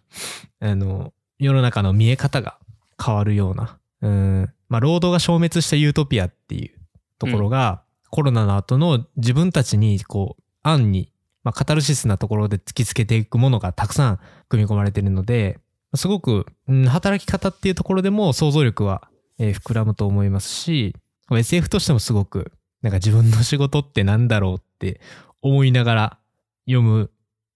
[0.60, 2.58] あの、世の中の見え方が
[3.04, 6.78] 変わるような、うん、まあ、労働が消滅したユートピアっていう
[7.18, 7.82] ところが、
[8.12, 11.12] コロナの後の自分たちに、こう、暗に、
[11.44, 15.60] まあ、カタルシスなところで突きつけていくものがたくさん組み込まれているので、
[15.96, 20.96] すごく、うん、働き方っていうところでも想像力は、えー膨らむと思いますし、
[21.32, 22.52] SF としてもすごく、
[22.82, 25.02] なんか自分の仕事ってなんだろうって
[25.42, 26.18] 思いながら
[26.66, 27.12] 読む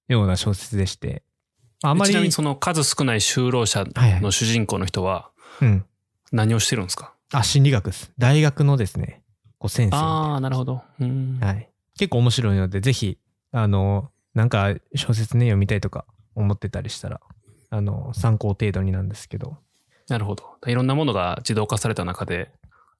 [0.08, 1.24] ような小説でして、
[1.84, 4.22] あんまり、ちなみにその数少ない就労者はいはい。
[4.22, 5.30] の主人公の人は
[5.62, 5.86] うん。
[6.32, 8.12] 何をしてるんですか、あ、心理学です。
[8.18, 9.22] 大学のですね、
[9.58, 10.82] こう先生ああ、なるほど。
[11.00, 11.40] うん。
[11.42, 11.70] はい。
[11.98, 13.18] 結構面白いので、ぜひ、
[13.52, 16.06] あの、なんか小説ね、読みたいとか
[16.36, 17.22] 思ってたりしたら、
[17.70, 19.58] あの、参考程度になんですけど。
[20.08, 20.56] なるほど。
[20.66, 22.52] いろんなものが自動化された中で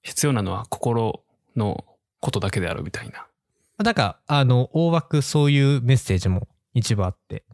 [0.02, 1.22] 必要なのは心
[1.56, 1.84] の
[2.20, 3.26] ことだけであるみたいな。
[3.82, 7.44] なんか、あの、大枠そういうメッセージも一部あって、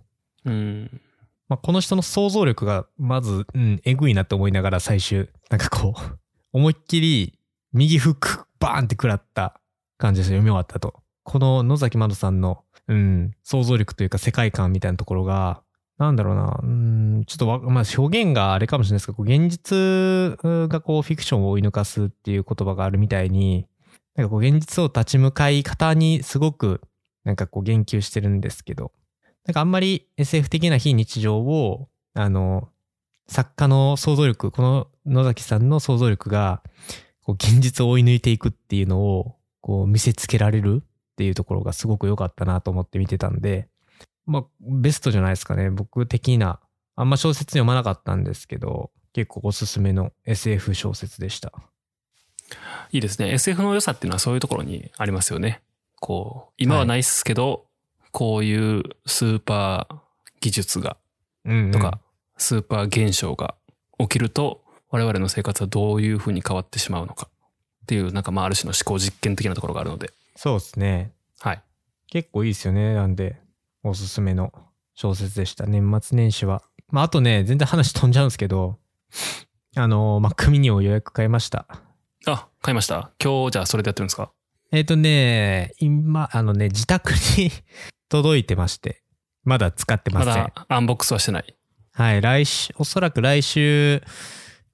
[0.45, 1.01] うん。
[1.49, 6.19] まあ、この人の想像力がまず、うん、えぐいなと思いながら最終、なんかこう、
[6.53, 7.39] 思いっきり
[7.73, 9.61] 右フックバーンって食らった
[9.99, 10.95] 感じでした読み終わったと。
[11.23, 15.63] この野崎まどさんの、うん、想像力というか世界観みたいなところが、
[15.99, 23.67] なんだろうな、うん、ちょっと、まあ、表現があれかもしれないですけど、現実がこうフィクションを追い抜かすっていう言葉があるみたいに、
[24.15, 26.81] なんかこう現実を立ち向かい方にすごく
[27.25, 28.93] なんかこう言及してるんですけど、
[29.47, 32.69] なんかあんまり SF 的な非日常を、あの、
[33.29, 36.63] 作家の想像力、この野崎さんの想像力が、
[37.23, 40.87] こう現実を追い抜いていくっていうのを、こう見せつけられるっ
[41.17, 43.69] ていうところがすごく良かったなと思って見てたんで、
[44.27, 45.71] まあ、ベストじゃないですかね。
[45.71, 46.61] 僕的な、
[46.97, 51.53] あんま小説読まなかったんですけど、結構おすすめの SF 小説でした。
[52.91, 53.33] いいですね。
[53.33, 55.63] SF の良さっていうのはそういうところにありますよね。
[56.01, 57.66] こう、今はないっすけど、
[58.19, 59.97] こういうスーパー
[60.41, 60.97] 技術が、
[61.45, 61.71] うん、うん。
[61.71, 62.01] とか、
[62.39, 63.57] スーパー現象が
[63.99, 71.13] 起きると、我々の生活はどういうふうに変わってしまうのかっていう、なんかまあある種の思考実験的なところがあるので、そうですね。
[71.41, 71.63] はい。
[72.09, 72.95] 結構いいですよね。
[72.95, 73.37] なんで、
[73.83, 74.51] おすすめの
[74.95, 75.67] 小説でした。
[75.67, 76.63] 年末年始は。
[76.89, 78.79] まあ、あとね、全然話飛んじゃうんですけど、
[79.77, 81.67] あの、Mac mini を予約買いました。
[82.27, 83.11] あ、買いました？
[83.23, 84.33] 今日じゃあそれでやってるんですか？
[84.73, 87.51] えっ、とね、今、あのね、自宅に
[88.09, 89.03] 届いてまして、
[89.45, 90.45] まだ使ってまません。
[90.45, 91.57] だアンボックスはしてない。
[91.93, 94.03] はい、来週、おそらく来週、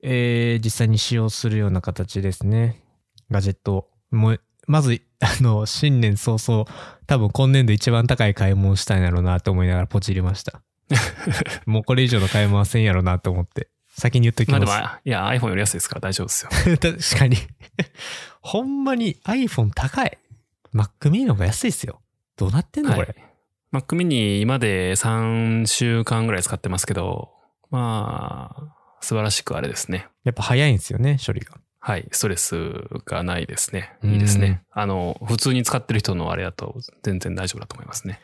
[0.03, 2.83] えー実際に使用するような形ですね。
[3.31, 3.89] ガジェットを。
[4.11, 6.67] もう、まず、 あの、新年早々、
[7.07, 10.63] 多分今年度一番高い買い物したいんだろうなと思いながらポチりました。
[11.65, 13.69] もうこれ以上の買い物はせんやろうなと思って。
[13.97, 14.59] 先に言っときま。
[14.59, 16.51] まあですも、いや、iPhone より安いですから大丈夫ですよ。
[16.79, 17.37] 確かに。
[18.41, 20.19] ほんまに iPhone 高い。
[20.75, 22.02] Mac mini の方が安いっすよ。
[22.43, 23.07] どうなってんのこれ？
[23.07, 23.15] はい
[23.73, 27.31] Mac mini 今で3週間ぐらい使ってますけど、
[27.71, 30.09] まあ、素晴らしくあれですね。
[30.25, 31.57] やっぱ早いんですよね、処理が。
[31.81, 32.07] はい。
[32.13, 32.55] ストレス
[33.07, 33.97] がないですね。
[34.05, 34.63] いいですね。
[34.71, 38.21] あの、普通に使ってる人のあれだと全然大丈夫だと思いますね。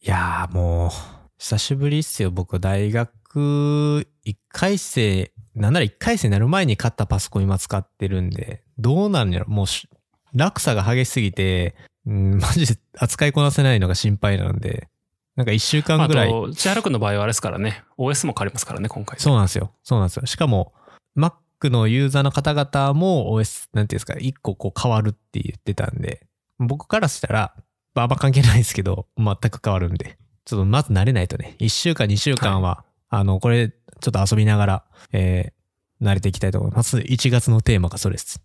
[0.00, 0.90] いやーもう、
[1.38, 2.30] 久しぶりっすよ。
[2.30, 9.88] 僕、大学1回生、なんなら1回生になる前に買ったパソコン今使ってるんで、どうなんやろもうし、
[10.34, 11.74] 落差が激しすぎて、
[12.06, 14.88] うん、マジで扱いこなせないのが心配なので、
[15.36, 16.30] なんか1週間あぐらい。
[16.30, 17.82] と、千原くんの場合はあれですからね。
[17.98, 19.18] OS も変わりますからね、今回。
[19.18, 19.72] そうなんですよ。
[19.82, 20.26] そうなんですよ。
[20.26, 20.72] しかも、
[21.16, 26.26] Mac のユーザーの方々も OS、なんていうんですか、1個こう変わるって言ってたんで、
[26.58, 27.54] 僕からしたら、
[27.94, 36.98] まああんま関係ないですけど、全く変わるんで、ちょっとまず慣れないとね、1週間、2週間は、あの、これ、ちょっと遊びながら、えー、慣れていきたいと思います。
[36.98, 38.40] 1月のテーマがそれです。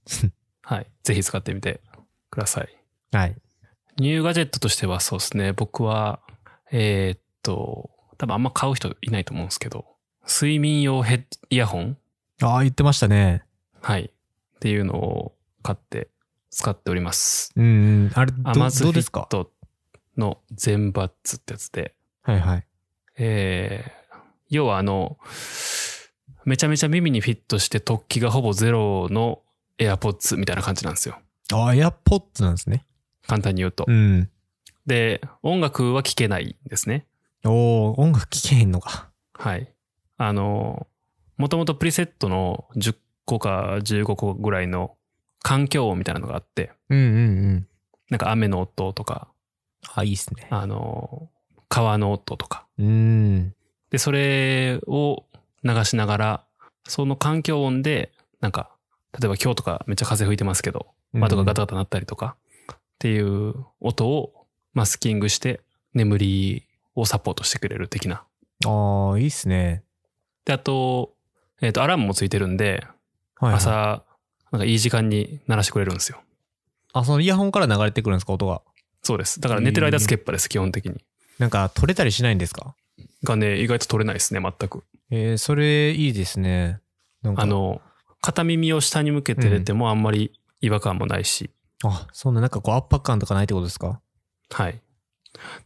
[0.63, 0.87] はい。
[1.03, 1.81] ぜひ使ってみて
[2.29, 2.69] ください。
[3.11, 3.35] はい。
[3.99, 5.53] ニューガジェットとしてはそうですね。
[5.53, 6.21] 僕は、
[6.71, 9.85] えーっと、多分あんま買う人いないと思うんですけど、
[10.27, 11.97] 睡眠用ヘッイヤホン
[12.41, 13.43] ああ、言ってましたね。
[13.81, 14.05] はい。
[14.05, 16.09] っていうのを買って
[16.49, 17.51] 使っております。
[17.55, 17.67] うんう
[18.07, 18.11] ん。
[18.13, 19.21] あれ、どアマズフィどうですか？
[19.21, 19.51] ット
[20.17, 22.67] のゼンバッツってやつで、はいはい。
[23.17, 24.15] えー、
[24.49, 25.17] 要はあの、
[26.45, 29.41] めちゃめちゃ耳にフィットして突起がほぼゼロの
[29.77, 31.19] AirPods みたいな感じなんですよ。
[31.51, 32.85] ああ、エアポッツなんですね。
[33.29, 33.85] 簡単に言うと。
[33.87, 34.27] うん。
[34.87, 37.05] で、音楽は聴けないんですね。
[37.45, 39.11] おお音楽聴けへんのか。
[39.33, 39.71] はい。
[40.17, 40.87] あの、
[41.37, 44.97] もともとプリセットの10個か15個ぐらいの
[45.43, 47.19] 環境音みたいなのがあって、うんうんう
[47.57, 47.67] ん。
[48.09, 49.27] なんか雨の音とか、
[49.93, 50.47] あ、いいっすね。
[50.49, 51.29] あの、
[51.69, 52.65] 川の音とか。
[52.79, 53.53] うん。
[53.91, 55.23] で、それを
[55.63, 56.43] 流しながら、
[56.87, 58.11] その環境音で、
[58.41, 58.71] なんか、
[59.19, 62.35] 例えば今日とかめっちゃ風吹いてますけど、窓がガタガタ鳴ったりとか、
[62.99, 65.61] っていう音をマスキングして
[65.93, 66.63] 眠り
[66.95, 68.25] をサポートしてくれる的な。
[68.65, 69.83] ああ、いいっすね。
[70.43, 71.13] で、あと、
[71.61, 72.85] えっ、と、アラームもついてるんで、
[73.37, 73.53] はい、はい。
[73.55, 74.03] 朝、
[74.51, 76.19] なんかいい時間に鳴らしてくれるんですよ。
[76.91, 78.61] あ、そのイヤホンから流れてくるんですか、音が？
[79.01, 79.39] そうです。
[79.39, 81.05] だから寝てる間つけっぱです、基本的に。
[81.37, 82.75] なんか、取れたりしないんですか？
[83.23, 84.83] がね、意外と取れないですね、全く。
[85.09, 86.81] えー、それいいですね。
[87.23, 87.81] あ、の、
[88.19, 91.49] 片耳を下に向けて寝てもあんまり違和感もないし、
[91.83, 94.01] あ、そんななんかこう圧迫感とかないってことですか？
[94.51, 94.79] はい。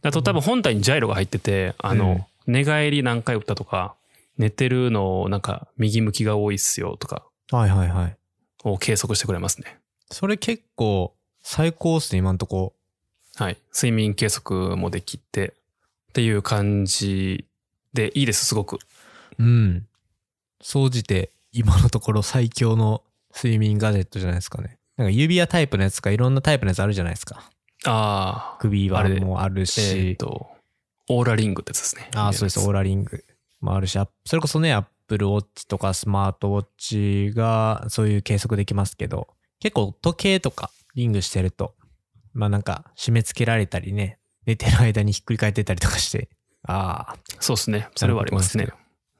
[0.02, 3.96] あと多分本体にジャイロが入ってて、あの、寝返り何回打ったとか、
[4.36, 8.16] 寝てるのなんか右向きが多いっすよとかはいはいはい。
[8.64, 9.78] を計測してくれますね。
[10.10, 12.74] それ結構最高っすね、今んとこ。
[13.36, 13.56] はい。
[13.74, 15.54] 睡眠計測もできて
[16.10, 17.46] っていう感じ
[17.92, 18.78] でいいです、すごく。
[19.38, 19.86] うん。
[20.60, 23.02] 総じて今のところ最強の
[23.34, 24.78] 睡眠ガジェットじゃないですかね。
[24.96, 27.50] なんか指輪タイプのやつかいろんなタイプのやつあるじゃないですか。
[27.84, 30.12] ああ、首輪もあるえし。
[30.12, 30.46] っ、と、
[31.08, 32.10] オーラリングってやつですね。
[32.14, 32.60] ああ、そうです。
[32.60, 33.24] オーラリング
[33.60, 39.28] もあるし、あそれこそね、アップルウォッチとかスマートウォッチがそういう計測できますけど、
[39.60, 41.74] 結構時計とかリングしてると、
[42.32, 46.28] まあなんか締め付けられたりね、寝てる間にひっくり返ってたりとかして、
[46.66, 47.88] ああ、そうですね。
[47.94, 48.68] それはありますね。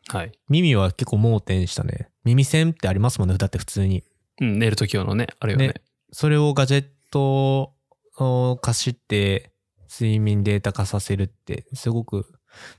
[0.08, 0.32] はい。
[0.48, 2.08] 耳は結構盲点でしたね。
[2.24, 4.04] 耳栓ってありますもんね、だって普通に。
[4.40, 5.68] うん、寝る時用のね、あれよね。
[5.68, 5.74] ね
[6.12, 7.74] それをガジェット
[8.18, 9.52] を貸して
[9.90, 12.26] 睡眠データ化させるって、すごく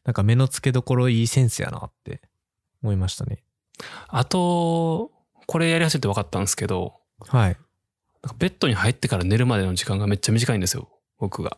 [0.03, 2.21] なんか目の付けどころいいセンスやなって
[2.81, 3.43] 思いましたね。
[4.07, 5.11] あと、
[5.47, 6.95] これやりやすいって分かったんですけど、
[7.27, 7.57] はい。
[8.39, 10.89] ベッドに入ってから寝るまでの時間がめっちゃ短いんですよ、
[11.19, 11.57] 僕が。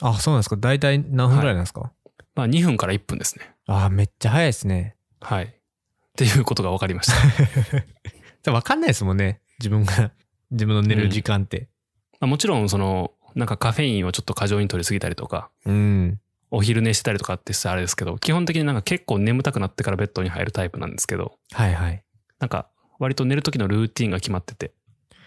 [0.00, 0.56] あ、そうなんですか？
[0.56, 1.92] 大体何分ぐらいなんですか、
[2.34, 3.52] まあ2分から1分ですね。
[3.66, 4.96] あ、めっちゃ早いですね。
[5.20, 5.44] はい。
[5.44, 5.48] っ
[6.16, 7.14] ていうことが分かりました。
[8.48, 9.42] じゃわかんないですもんね。
[9.58, 10.10] 自分が、
[10.50, 11.68] 自分の寝る時間って。
[12.18, 16.18] まあもちろん、その、なんかカフェインをちょっと過剰に取りすぎたりとか、うん。
[16.50, 22.02] お昼寝してたりとかってあれですけど、基本的になんか結構眠たくなってからベッドに入るタイプなんですけど、はいはい。
[22.38, 24.72] なんか割と寝る時のルーティンが決まってて、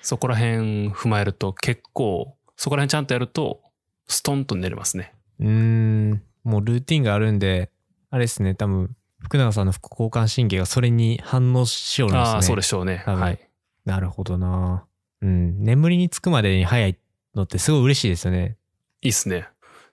[0.01, 3.61] そこら辺踏まえると結構、そこら辺ちゃんとやると、
[4.07, 5.13] ストンと寝れますね。
[5.39, 6.23] うーん。
[6.43, 7.69] もうルーティンがあるんで、
[8.09, 12.33] あれですね、多分、福永さんの副交感神経がそれに反応しよるんですね。
[12.35, 13.03] ああ、そうでしょうね。
[13.05, 13.39] はい。
[13.85, 14.85] なるほどな
[15.21, 15.63] うん。
[15.63, 16.97] 眠りにつくまでに早い
[17.35, 18.57] のってすごい嬉しいですよね。
[19.01, 19.47] いいっすね。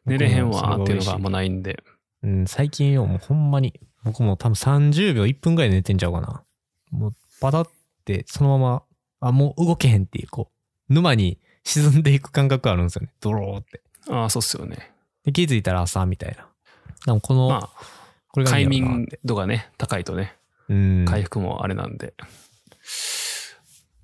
[0.06, 1.82] 寝れへんわーっていうのがあんまないんで。
[2.22, 6.42] うん、最近よ、もうほんまに、僕も多分30秒、1分ぐらいで寝てんちゃうかな。
[6.90, 7.68] もう、バタっ
[8.04, 8.82] て、そのまま、
[9.20, 10.50] あ、もう動けへんっていう、こ
[10.88, 13.12] う、沼に沈んでいく感覚あるんですよね。
[13.20, 13.82] ドローって。
[14.10, 14.92] ああ、そうっすよね。
[15.24, 16.48] で、気づいたら朝みたいな。
[17.06, 17.70] でもこの、まあ、
[18.38, 18.66] これが快。
[18.66, 20.36] 眠度がね、高いとね、
[20.68, 21.04] うん。
[21.06, 22.14] 回復もあれなんで。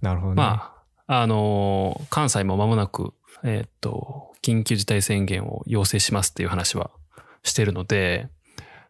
[0.01, 0.37] なるほどね。
[0.37, 0.74] ま
[1.07, 6.91] あ、あのー関西も間もなく、えーっと、緊急事態宣言を要請しますっていう話は
[7.43, 8.28] してるので、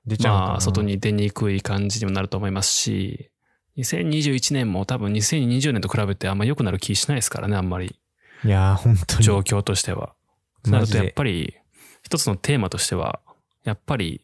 [0.07, 0.83] 出ちゃうまあ、外。
[0.83, 3.31] に出にくい感じにもなると思いますし、
[3.79, 7.97] 2021年も多分2020年と比べてあんま良くなる気しないですからね、あんまり。
[8.45, 9.25] いやー、本当に。
[9.25, 10.15] 状況としては。
[10.63, 11.57] となるとやっぱり、
[12.03, 13.21] 一つのテーマとしては、
[13.65, 14.24] やっぱり、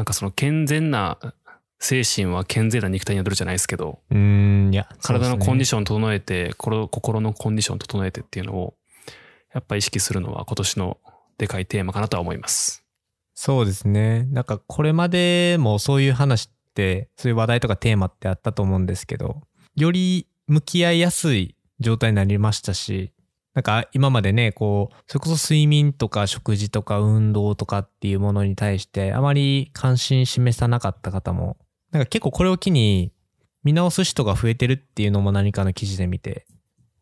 [0.00, 1.18] なんかその健全な
[1.78, 4.16] 精神は健全な肉体に宿るじゃないですけど、うー
[4.70, 4.88] ん、いや。
[5.02, 8.72] 体のコンディシションを整えて、心心のコンディションを整えてっていうのを、
[9.52, 10.96] やっぱ意識するのは今年の
[11.36, 12.82] でかいテーマかなとは思います。
[13.34, 14.26] そうですね。
[14.30, 19.42] なんかこれまでもそういう話って、そういう話題とかテーマってあったと思うんですけど、
[19.76, 23.12] より向き合いやすい状態になりましたし、
[23.54, 31.56] なんか今までね、こう、それこそ睡眠とか食事とか運動とかっていうものに対してあまり関心示さなかった方も、
[31.90, 33.12] なんか結構これを機に
[33.64, 36.46] 見直す人が増えてるっていうのも何かの記事で見て、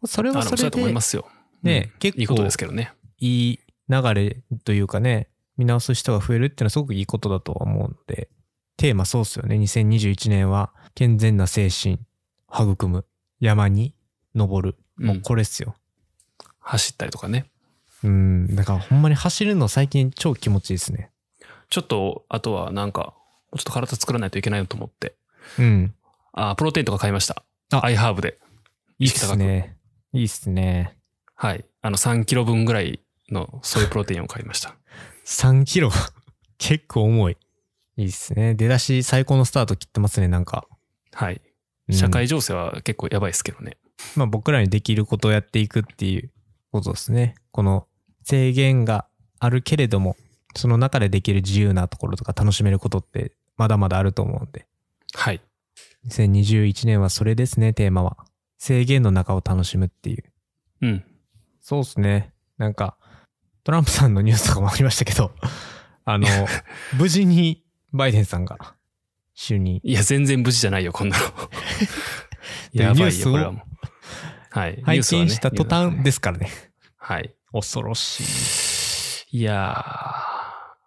[0.06, 1.26] それあのそうだはそれでと思いますよ。
[1.62, 2.92] ねうん結構いいことですけどね。
[3.18, 8.28] いい流れというかね、見直す人が増えるっていうのはすごくいいことだとは思うので、
[8.76, 9.56] テーマそうっすよね。
[9.56, 11.98] 2021年は健全な精神、
[12.52, 13.04] 育む、
[13.40, 13.94] 山に
[14.34, 14.78] 登る。
[14.96, 15.74] もうこれっすよ。
[16.68, 17.46] 走ったりとかね。
[18.04, 21.10] うん、だからほんまに走るの最近超気持ちいいですね。
[21.70, 23.14] ちょっと、あとはなんか、
[23.56, 25.14] ちょっと体作らないといけないなと思って。
[25.58, 25.94] うん。
[26.32, 27.42] あ、プロテインとか買いました。
[27.72, 28.38] あアイハーブで。
[28.98, 29.76] いいっすね。
[30.12, 30.98] いいっすね。
[31.34, 31.64] はい。
[31.80, 33.00] あの3キロ分ぐらい
[33.30, 34.76] のソイプロテインを買いました。
[35.24, 35.90] 3キロ？
[36.58, 37.36] 結構重い。
[37.96, 38.54] いいっすね。
[38.54, 40.66] 出だし最高のスタート切ってますね、なんか。
[41.12, 41.40] はい。
[41.88, 43.78] うん社会情勢は結構やばいですけどね。
[44.14, 46.30] まあ僕らにできることをやっていくっていう
[46.70, 47.34] ことですね。
[47.50, 47.86] この
[48.24, 49.06] 制限が
[49.38, 50.16] あるけれども、
[50.56, 54.66] その中でできる自由なところとか楽しめることってまだまだあると思うんで。
[55.14, 55.40] はい。
[56.08, 58.16] 2021年はそれですね、テーマは。
[58.58, 60.24] 制限の中を楽しむっていう。
[60.82, 61.04] うん。
[61.60, 62.32] そうですね。
[62.56, 62.96] なんか、
[63.64, 65.32] トランプさんのニュースとかもありましたけど、
[66.04, 66.26] あの、
[66.96, 68.56] 無事にバイデンさんが
[69.36, 69.80] 就任。
[69.84, 71.26] いや、全然無事じゃないよ、こんなの。
[72.72, 73.88] で やばいよ、ニュースをこれはもう。
[74.50, 74.82] はい。
[74.82, 76.50] 拝見した途端ですからね。
[76.96, 77.34] はい。
[77.52, 79.82] 恐ろしいやー、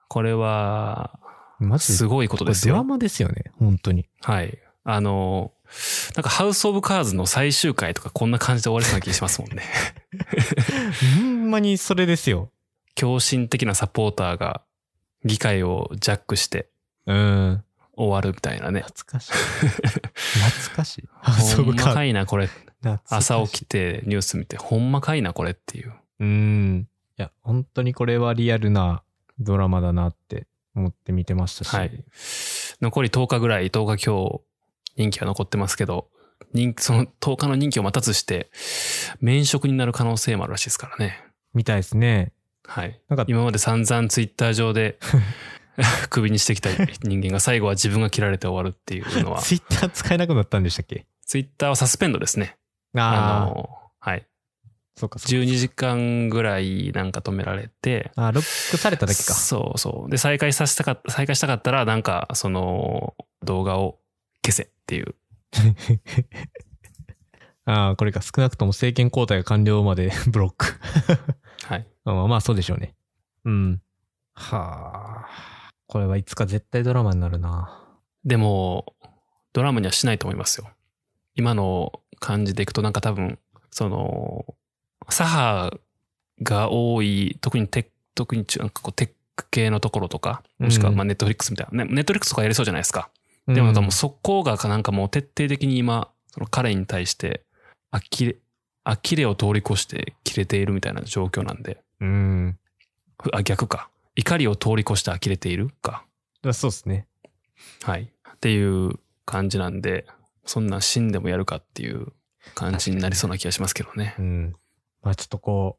[0.08, 1.20] これは、
[1.78, 2.76] すごいことですよ。
[2.76, 4.08] ドラマですよね、本当に。
[4.22, 4.58] はい。
[4.84, 5.52] あの、
[6.16, 9.64] なんかハウス・オブ・カーズの最終回とかこんな感じで終わりそうな気がしますもんね。
[11.18, 12.52] ほんまにそれですよ。
[12.96, 14.62] 狂信的なサポーターが
[15.24, 16.68] 議会をジャックして
[17.06, 17.64] うん。
[17.96, 18.82] 終わるみたいなね。
[18.82, 19.34] 懐かしい。
[19.34, 21.10] 懐かしい。
[21.22, 21.88] あ、ほそうんか。
[21.88, 22.50] まかいな、これ。
[23.08, 25.94] 朝起きてニュース見て、ほんまかいな、これっていう。
[26.20, 26.88] うん。
[27.18, 29.04] いや、本当にこれはリアルな
[29.40, 31.74] ドラマだなって思って見てましたし。
[31.76, 32.04] はい。
[32.82, 34.42] 残り10日ぐらい、10日今日、
[34.98, 36.10] 任期は残ってますけど、
[36.54, 38.50] 任その10日の任期を待たずして、
[39.20, 41.24] 免職になる可能性もあるらしいですからね。
[41.54, 42.34] みたいですね。
[42.66, 43.00] はい。
[43.10, 44.98] なんか、今まで散々ツイッター上で
[46.10, 46.70] クビにしてきた
[47.04, 51.06] 人間が最後は自分が切られて終わるっていうのは、 ツイッター使えなくなったんでしたっけ？
[51.26, 52.58] ツイッターはサスペンドですね。
[52.96, 53.70] あの、
[54.00, 54.28] はい。
[54.96, 55.30] そうか、そうか。
[55.30, 59.34] 12時間ぐらいなんか止められて、あーロックされただけか。
[59.34, 60.12] そうそう。
[60.12, 64.00] で、再開させたかった、再開したかったら、なんか、その、動画を
[64.46, 65.16] 消せっていう。
[67.66, 68.22] ああ、これか。
[68.22, 70.66] 少なくとも政権交代が完了まで ブロック。
[71.66, 71.88] はい。
[72.04, 72.96] まあまあ、そうでしょうね。
[73.46, 73.82] うん。
[74.34, 75.70] はあ。
[75.88, 77.88] これはいつか絶対ドラマになるな。
[78.24, 78.96] でも、
[79.54, 80.70] ドラマにはしないと思いますよ。
[81.36, 83.38] 今の感じでいくと、なんか多分、
[83.72, 84.46] その、
[85.10, 85.78] 左派
[86.44, 93.10] が多い、特にテック、特になんかこうテック系のところとか、もしくはうんまあネットフリックスみたいな、ね、ネットフリックスとかやりそうじゃないですか。
[93.48, 97.44] でもなんかもうそこがなんかもう徹底的に今、その彼に対して、
[97.90, 98.36] あきれ、
[98.84, 102.58] 呆れを通り越して切れているみたいな状況なんで、うん。
[103.22, 103.90] ふあ、逆か。
[104.16, 106.06] 怒りを通り越して呆れているか。
[106.44, 106.54] うん。
[106.54, 107.08] そうですね。
[107.84, 108.12] はい。
[108.34, 110.06] っていう感じなんで、
[110.46, 112.08] そんな死んでもやるかっていう
[112.56, 114.22] 感じになりそうな気がしますけどねう。
[114.22, 114.56] ん。
[115.02, 115.78] まあちょっとこ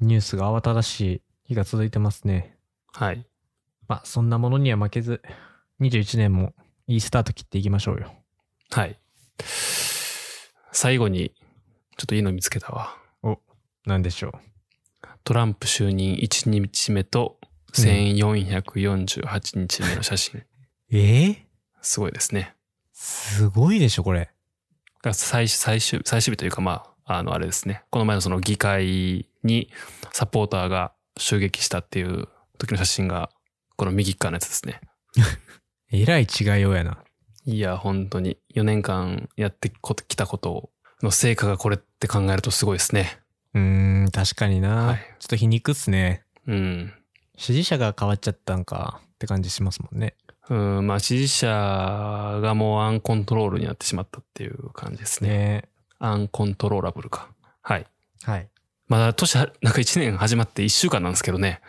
[0.00, 2.56] う、ニュースが慌ただしい日が続いてますね。
[2.92, 3.26] はい。
[3.88, 5.22] まあそんなものには負けず、
[5.80, 6.54] 21年も
[6.86, 8.12] いいスタート切っていきましょうよ。
[8.70, 8.98] はい。
[10.72, 11.32] 最後に、
[11.96, 12.96] ちょっといいの見つけたわ。
[13.86, 14.32] なんでしょう。
[15.24, 17.38] トランプ就任1日目と
[17.72, 20.42] 1448日目の写真。
[20.90, 21.46] ええ
[21.82, 22.54] すごいですね。
[22.94, 24.30] すごいでしょ、これ。
[25.12, 27.82] 最最終、最終日というかまあ、あの、あれですね。
[27.90, 29.70] この前のその議会に
[30.12, 33.30] サポーターが襲撃したっていう時の写真が、
[33.76, 34.80] この右側のやつですね。
[35.92, 37.04] えらい違いようやな。
[37.44, 39.70] いや、本当に4年間やって
[40.08, 40.70] きたこと
[41.02, 43.18] の成果がこれって考えるとすごいですね。
[43.52, 44.86] うーん、確かにな。
[44.86, 46.24] はいちょっと皮肉っすね。
[46.46, 46.94] うん。
[47.36, 50.14] 支持者が変わっちゃったんかって感じしますもんね。
[50.50, 55.28] うん、まあ支持者がもうアンコントロールになってしまったっていう感じですね。
[55.30, 55.68] ね
[55.98, 57.28] アンコントローラブルか。
[57.62, 57.86] はい。
[58.24, 58.48] はい。
[58.88, 61.60] まだ年は、なんか1年始まって1週間なんですけどね。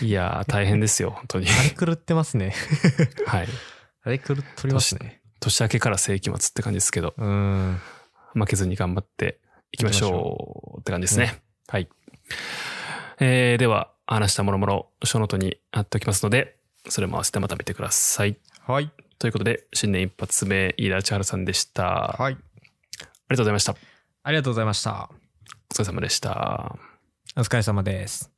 [0.00, 1.46] いやー、 大変ですよ、本当に。
[1.48, 2.54] あれ狂ってますね。
[3.26, 3.48] はい。
[4.04, 5.20] あれ狂っとりますね。
[5.40, 7.80] 年明けから世紀末って感じですけど、うん。
[8.34, 9.40] 負けずに頑張って
[9.72, 11.42] いきましょうって感じですね。
[11.66, 11.88] はい。
[13.18, 16.56] えー、では、話したもろもろ、書ノートに貼っておきますので、
[16.88, 18.36] それも合わせてまた見てください。
[18.66, 18.90] はい。
[19.18, 22.14] ということで、新年一発目、飯田千春さんでした。
[22.20, 22.34] あはい。
[22.34, 22.40] り
[23.30, 23.76] がとうございました。
[24.22, 25.10] ありがとうございました。
[25.70, 26.76] お疲れ様でした。
[27.36, 28.33] お疲れ様です。